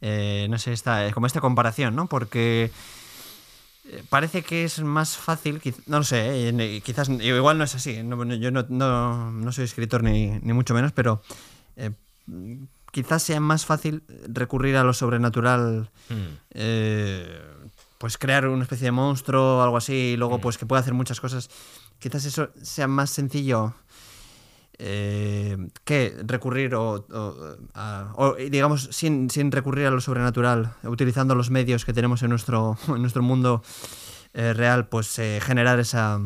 eh, 0.00 0.46
no 0.48 0.58
sé, 0.58 0.72
esta, 0.72 1.12
como 1.12 1.26
esta 1.26 1.40
comparación, 1.40 1.94
¿no? 1.94 2.06
Porque 2.06 2.70
parece 4.08 4.42
que 4.42 4.64
es 4.64 4.80
más 4.80 5.16
fácil, 5.16 5.60
no 5.86 5.98
lo 5.98 6.04
sé, 6.04 6.82
quizás 6.84 7.08
igual 7.08 7.58
no 7.58 7.64
es 7.64 7.74
así, 7.74 7.94
yo 7.94 8.50
no, 8.50 8.66
no, 8.68 9.30
no, 9.30 9.52
soy 9.52 9.64
escritor 9.64 10.02
ni, 10.02 10.30
ni 10.40 10.52
mucho 10.54 10.74
menos, 10.74 10.92
pero 10.92 11.22
quizás 12.92 13.22
sea 13.22 13.40
más 13.40 13.66
fácil 13.66 14.02
recurrir 14.28 14.76
a 14.76 14.84
lo 14.84 14.92
sobrenatural 14.92 15.90
hmm. 16.08 16.38
eh, 16.50 17.40
pues 17.98 18.18
crear 18.18 18.46
una 18.48 18.62
especie 18.62 18.86
de 18.86 18.92
monstruo 18.92 19.58
o 19.58 19.62
algo 19.62 19.76
así, 19.76 20.12
y 20.12 20.16
luego 20.16 20.40
pues 20.40 20.58
que 20.58 20.66
pueda 20.66 20.80
hacer 20.80 20.94
muchas 20.94 21.20
cosas. 21.20 21.48
Quizás 21.98 22.24
eso 22.24 22.50
sea 22.60 22.88
más 22.88 23.10
sencillo 23.10 23.74
eh, 24.78 25.56
que 25.84 26.14
recurrir 26.24 26.74
o, 26.74 27.06
digamos 28.50 28.88
sin, 28.92 29.30
sin, 29.30 29.50
recurrir 29.50 29.86
a 29.86 29.90
lo 29.90 30.00
sobrenatural, 30.00 30.74
utilizando 30.84 31.34
los 31.34 31.50
medios 31.50 31.86
que 31.86 31.94
tenemos 31.94 32.22
en 32.22 32.30
nuestro, 32.30 32.76
en 32.88 33.00
nuestro 33.00 33.22
mundo 33.22 33.62
eh, 34.34 34.52
real, 34.52 34.88
pues 34.88 35.18
eh, 35.18 35.40
generar 35.42 35.80
esa 35.80 36.20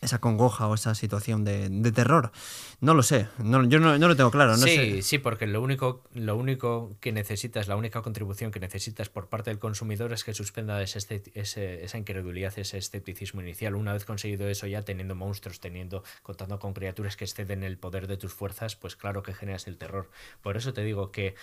esa 0.00 0.18
congoja 0.18 0.68
o 0.68 0.74
esa 0.74 0.94
situación 0.94 1.44
de, 1.44 1.92
terror. 1.92 2.32
No 2.80 2.94
lo 2.94 3.02
sé, 3.02 3.28
no, 3.38 3.64
yo 3.64 3.80
no, 3.80 3.96
lo 3.96 4.16
tengo 4.16 4.30
claro. 4.30 4.56
sí, 4.56 5.02
sí, 5.02 5.18
porque 5.18 5.46
lo 5.46 5.62
único, 5.62 6.04
lo 6.14 6.36
único 6.36 6.96
que 7.00 7.12
necesitas, 7.12 7.68
la 7.68 7.76
única 7.76 8.02
contribución 8.02 8.50
que 8.50 8.60
necesitas 8.60 9.08
por 9.08 9.28
parte 9.28 9.50
del 9.50 9.58
consumidor 9.58 10.12
es 10.12 10.24
que 10.24 10.34
suspenda 10.34 10.82
ese, 10.82 11.24
esa 11.34 11.98
incredulidad, 11.98 12.52
ese 12.58 12.78
escepticismo 12.78 13.40
inicial. 13.40 13.74
Una 13.74 13.92
vez 13.92 14.04
conseguido 14.04 14.48
eso, 14.48 14.66
ya 14.66 14.82
teniendo 14.82 15.14
monstruos, 15.14 15.60
teniendo, 15.60 16.02
contando 16.22 16.58
con 16.58 16.74
criaturas 16.74 17.16
que 17.16 17.24
exceden 17.24 17.62
el 17.62 17.78
poder 17.78 18.06
de 18.06 18.16
tus 18.16 18.32
fuerzas, 18.32 18.76
pues 18.76 18.96
claro 18.96 19.22
que 19.22 19.32
generas 19.32 19.66
el 19.66 19.78
terror. 19.78 20.10
Por 20.42 20.56
eso 20.56 20.72
te 20.72 20.82
digo 20.82 21.10
que, 21.10 21.34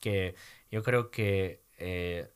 que 0.00 0.34
yo 0.70 0.82
creo 0.82 1.10
que 1.10 1.62
eh, 1.78 2.28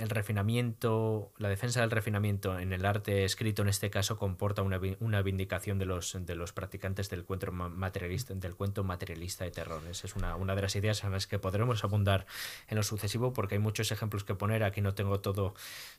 el 0.00 0.08
refinamiento, 0.08 1.32
la 1.38 1.48
defensa 1.48 1.80
del 1.80 1.90
refinamiento 1.90 2.58
en 2.58 2.72
el 2.72 2.86
arte 2.86 3.24
escrito 3.24 3.62
en 3.62 3.68
este 3.68 3.90
caso 3.90 4.16
comporta 4.16 4.62
una, 4.62 4.80
una 4.98 5.22
vindicación 5.22 5.78
de 5.78 5.84
los, 5.84 6.16
de 6.18 6.34
los 6.34 6.52
practicantes 6.52 7.10
del 7.10 7.24
cuento 7.24 7.52
materialista, 7.52 8.34
del 8.34 8.56
cuento 8.56 8.82
materialista 8.82 9.44
de 9.44 9.50
terror. 9.50 9.82
Esa 9.90 10.06
es 10.06 10.16
una, 10.16 10.36
una 10.36 10.54
de 10.54 10.62
las 10.62 10.74
ideas 10.74 11.04
en 11.04 11.12
las 11.12 11.26
que 11.26 11.38
podremos 11.38 11.84
abundar 11.84 12.26
en 12.68 12.76
lo 12.76 12.82
sucesivo 12.82 13.32
porque 13.32 13.56
hay 13.56 13.60
muchos 13.60 13.92
ejemplos 13.92 14.24
que 14.24 14.34
poner. 14.34 14.64
Aquí 14.64 14.80
no 14.80 14.94
tengo 14.94 15.20
todo, 15.20 15.54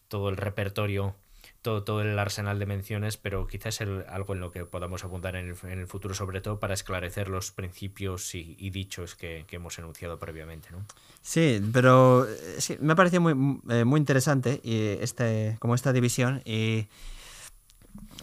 todo 0.07 0.29
el 0.29 0.37
repertorio 0.37 1.15
todo, 1.62 1.84
todo 1.84 2.02
el 2.02 2.17
arsenal 2.17 2.58
de 2.60 2.65
menciones, 2.65 3.17
pero 3.17 3.45
quizás 3.47 3.82
el, 3.82 4.04
algo 4.10 4.34
en 4.34 4.39
lo 4.39 4.52
que 4.52 4.65
podamos 4.65 5.04
abundar 5.04 5.36
en 5.36 5.56
el, 5.63 5.88
futuro, 5.88 6.13
sobre 6.13 6.41
todo 6.41 6.60
para 6.60 6.74
esclarecer 6.74 7.30
los 7.30 7.52
principios 7.52 8.34
y, 8.34 8.69
dichos 8.69 9.15
que, 9.15 9.45
hemos 9.52 9.78
enunciado 9.78 10.19
previamente. 10.19 10.69
¿no? 10.71 10.80
Sí, 11.21 11.62
pero 11.71 12.26
eh, 12.28 12.56
sí, 12.60 12.78
me 12.82 12.93
ha 12.93 12.95
parecido 12.95 13.21
muy, 13.21 13.60
eh, 13.69 13.86
muy 13.86 14.00
interesante 14.00 14.60
y 14.63 14.97
este, 15.02 15.58
como 15.60 15.76
esta 15.76 15.93
división 15.93 16.41
y 16.45 16.88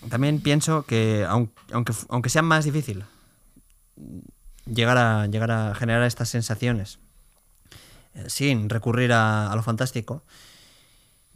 también 0.09 0.41
pienso 0.41 0.85
que 0.85 1.25
aunque, 1.29 1.93
aunque 2.09 2.31
sea 2.31 2.43
más 2.43 2.65
difícil 2.65 3.05
llegar 4.67 4.99
a, 4.99 5.27
llegar 5.27 5.51
a 5.51 5.75
generar 5.75 6.03
estas 6.05 6.29
sensaciones 6.29 6.99
eh, 8.15 8.25
sin 8.29 8.69
recurrir 8.69 9.13
a, 9.13 9.51
a 9.53 9.57
lo 9.57 9.63
fantástico, 9.63 10.23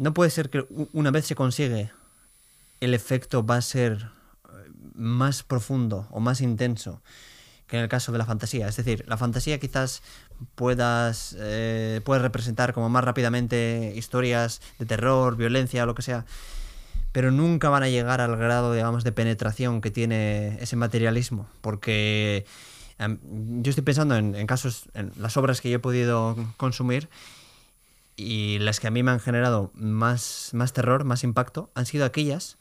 no 0.02 0.12
puede 0.14 0.30
ser 0.30 0.50
que 0.50 0.66
una 0.92 1.12
vez 1.12 1.26
se 1.26 1.36
consigue, 1.36 1.92
el 2.80 2.92
efecto 2.92 3.46
va 3.46 3.58
a 3.58 3.62
ser 3.62 4.10
eh, 4.48 4.70
más 4.94 5.44
profundo 5.44 6.08
o 6.10 6.18
más 6.18 6.40
intenso 6.40 7.00
que 7.68 7.76
en 7.76 7.84
el 7.84 7.88
caso 7.88 8.10
de 8.10 8.18
la 8.18 8.26
fantasía. 8.26 8.66
Es 8.66 8.74
decir, 8.74 9.04
la 9.06 9.16
fantasía 9.16 9.60
quizás 9.60 10.02
puedas 10.56 11.36
eh, 11.38 12.00
representar 12.04 12.74
como 12.74 12.88
más 12.88 13.04
rápidamente 13.04 13.92
historias 13.94 14.60
de 14.80 14.86
terror, 14.86 15.36
violencia 15.36 15.86
lo 15.86 15.94
que 15.94 16.02
sea, 16.02 16.26
pero 17.12 17.30
nunca 17.30 17.68
van 17.68 17.84
a 17.84 17.88
llegar 17.88 18.20
al 18.20 18.36
grado, 18.36 18.74
digamos, 18.74 19.04
de 19.04 19.12
penetración 19.12 19.80
que 19.80 19.92
tiene 19.92 20.58
ese 20.60 20.74
materialismo, 20.74 21.46
porque 21.60 22.44
em, 22.98 23.20
yo 23.62 23.70
estoy 23.70 23.84
pensando 23.84 24.16
en, 24.16 24.34
en 24.34 24.48
casos, 24.48 24.86
en 24.94 25.12
las 25.16 25.36
obras 25.36 25.60
que 25.60 25.70
yo 25.70 25.76
he 25.76 25.78
podido 25.78 26.34
consumir 26.56 27.08
y 28.16 28.58
las 28.60 28.80
que 28.80 28.88
a 28.88 28.90
mí 28.90 29.02
me 29.02 29.10
han 29.10 29.20
generado 29.20 29.70
más, 29.74 30.50
más 30.52 30.72
terror, 30.72 31.04
más 31.04 31.24
impacto, 31.24 31.70
han 31.74 31.86
sido 31.86 32.04
aquellas, 32.04 32.58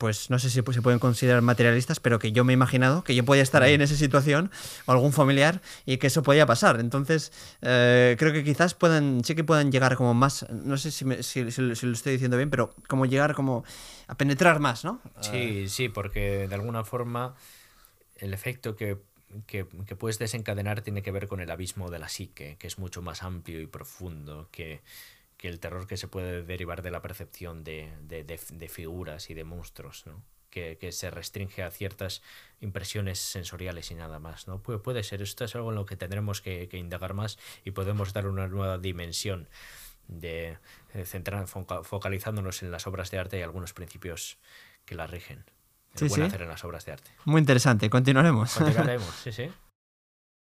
pues 0.00 0.30
no 0.30 0.38
sé 0.38 0.48
si 0.48 0.62
se 0.62 0.82
pueden 0.82 0.98
considerar 0.98 1.42
materialistas, 1.42 2.00
pero 2.00 2.18
que 2.18 2.32
yo 2.32 2.42
me 2.42 2.52
he 2.52 2.54
imaginado 2.54 3.04
que 3.04 3.14
yo 3.14 3.22
podía 3.22 3.42
estar 3.42 3.62
ahí 3.62 3.74
en 3.74 3.82
esa 3.82 3.96
situación 3.96 4.50
o 4.86 4.92
algún 4.92 5.12
familiar 5.12 5.60
y 5.84 5.98
que 5.98 6.06
eso 6.06 6.22
podía 6.22 6.46
pasar. 6.46 6.80
Entonces, 6.80 7.32
eh, 7.60 8.16
creo 8.18 8.32
que 8.32 8.42
quizás 8.42 8.72
puedan, 8.72 9.22
sí 9.24 9.34
que 9.34 9.44
puedan 9.44 9.70
llegar 9.70 9.96
como 9.96 10.14
más, 10.14 10.46
no 10.50 10.78
sé 10.78 10.90
si, 10.90 11.04
si, 11.22 11.50
si, 11.50 11.60
lo 11.60 11.92
estoy 11.92 12.12
diciendo 12.12 12.38
bien, 12.38 12.48
pero 12.48 12.74
como 12.88 13.04
llegar 13.04 13.34
como 13.34 13.62
a 14.06 14.16
penetrar 14.16 14.58
más, 14.58 14.86
¿no? 14.86 15.02
Sí, 15.20 15.68
sí, 15.68 15.90
porque 15.90 16.48
de 16.48 16.54
alguna 16.54 16.82
forma 16.82 17.34
el 18.16 18.32
efecto 18.32 18.76
que 18.76 18.96
que, 19.46 19.64
puedes 19.64 20.18
desencadenar 20.18 20.82
tiene 20.82 21.02
que 21.02 21.12
ver 21.12 21.28
con 21.28 21.40
el 21.40 21.50
abismo 21.50 21.90
de 21.90 21.98
la 21.98 22.08
psique, 22.08 22.56
que 22.58 22.66
es 22.66 22.78
mucho 22.78 23.02
más 23.02 23.22
amplio 23.22 23.60
y 23.60 23.66
profundo 23.66 24.48
que, 24.50 24.80
el 25.42 25.58
terror 25.58 25.86
que 25.86 25.96
se 25.96 26.08
puede 26.08 26.42
derivar 26.42 26.82
de 26.82 26.90
la 26.90 27.00
percepción 27.00 27.64
de, 27.64 28.68
figuras 28.68 29.30
y 29.30 29.34
de 29.34 29.44
monstruos, 29.44 30.06
¿no? 30.06 30.22
que, 30.50 30.92
se 30.92 31.10
restringe 31.10 31.62
a 31.62 31.70
ciertas 31.70 32.22
impresiones 32.60 33.18
sensoriales 33.18 33.90
y 33.90 33.94
nada 33.94 34.18
más. 34.18 34.48
¿no? 34.48 34.62
Puede, 34.62 34.80
puede 34.80 35.02
ser, 35.02 35.22
esto 35.22 35.44
es 35.44 35.54
algo 35.54 35.70
en 35.70 35.76
lo 35.76 35.86
que 35.86 35.96
tendremos 35.96 36.40
que, 36.40 36.68
indagar 36.72 37.14
más 37.14 37.38
y 37.64 37.70
podemos 37.70 38.12
dar 38.12 38.26
una 38.26 38.48
nueva 38.48 38.78
dimensión 38.78 39.48
de, 40.08 40.58
centrar, 41.04 41.46
focalizándonos 41.46 42.62
en 42.62 42.70
las 42.70 42.86
obras 42.86 43.10
de 43.10 43.18
arte 43.18 43.38
y 43.38 43.42
algunos 43.42 43.72
principios 43.72 44.38
que 44.84 44.94
las 44.94 45.10
rigen 45.10 45.44
sí, 45.94 46.08
sí. 46.08 46.22
hacer 46.22 46.42
en 46.42 46.48
las 46.48 46.64
obras 46.64 46.84
de 46.84 46.92
arte. 46.92 47.10
Muy 47.24 47.40
interesante, 47.40 47.88
continuaremos. 47.90 48.54
Continuaremos, 48.54 49.14
sí, 49.24 49.32
sí. 49.32 49.50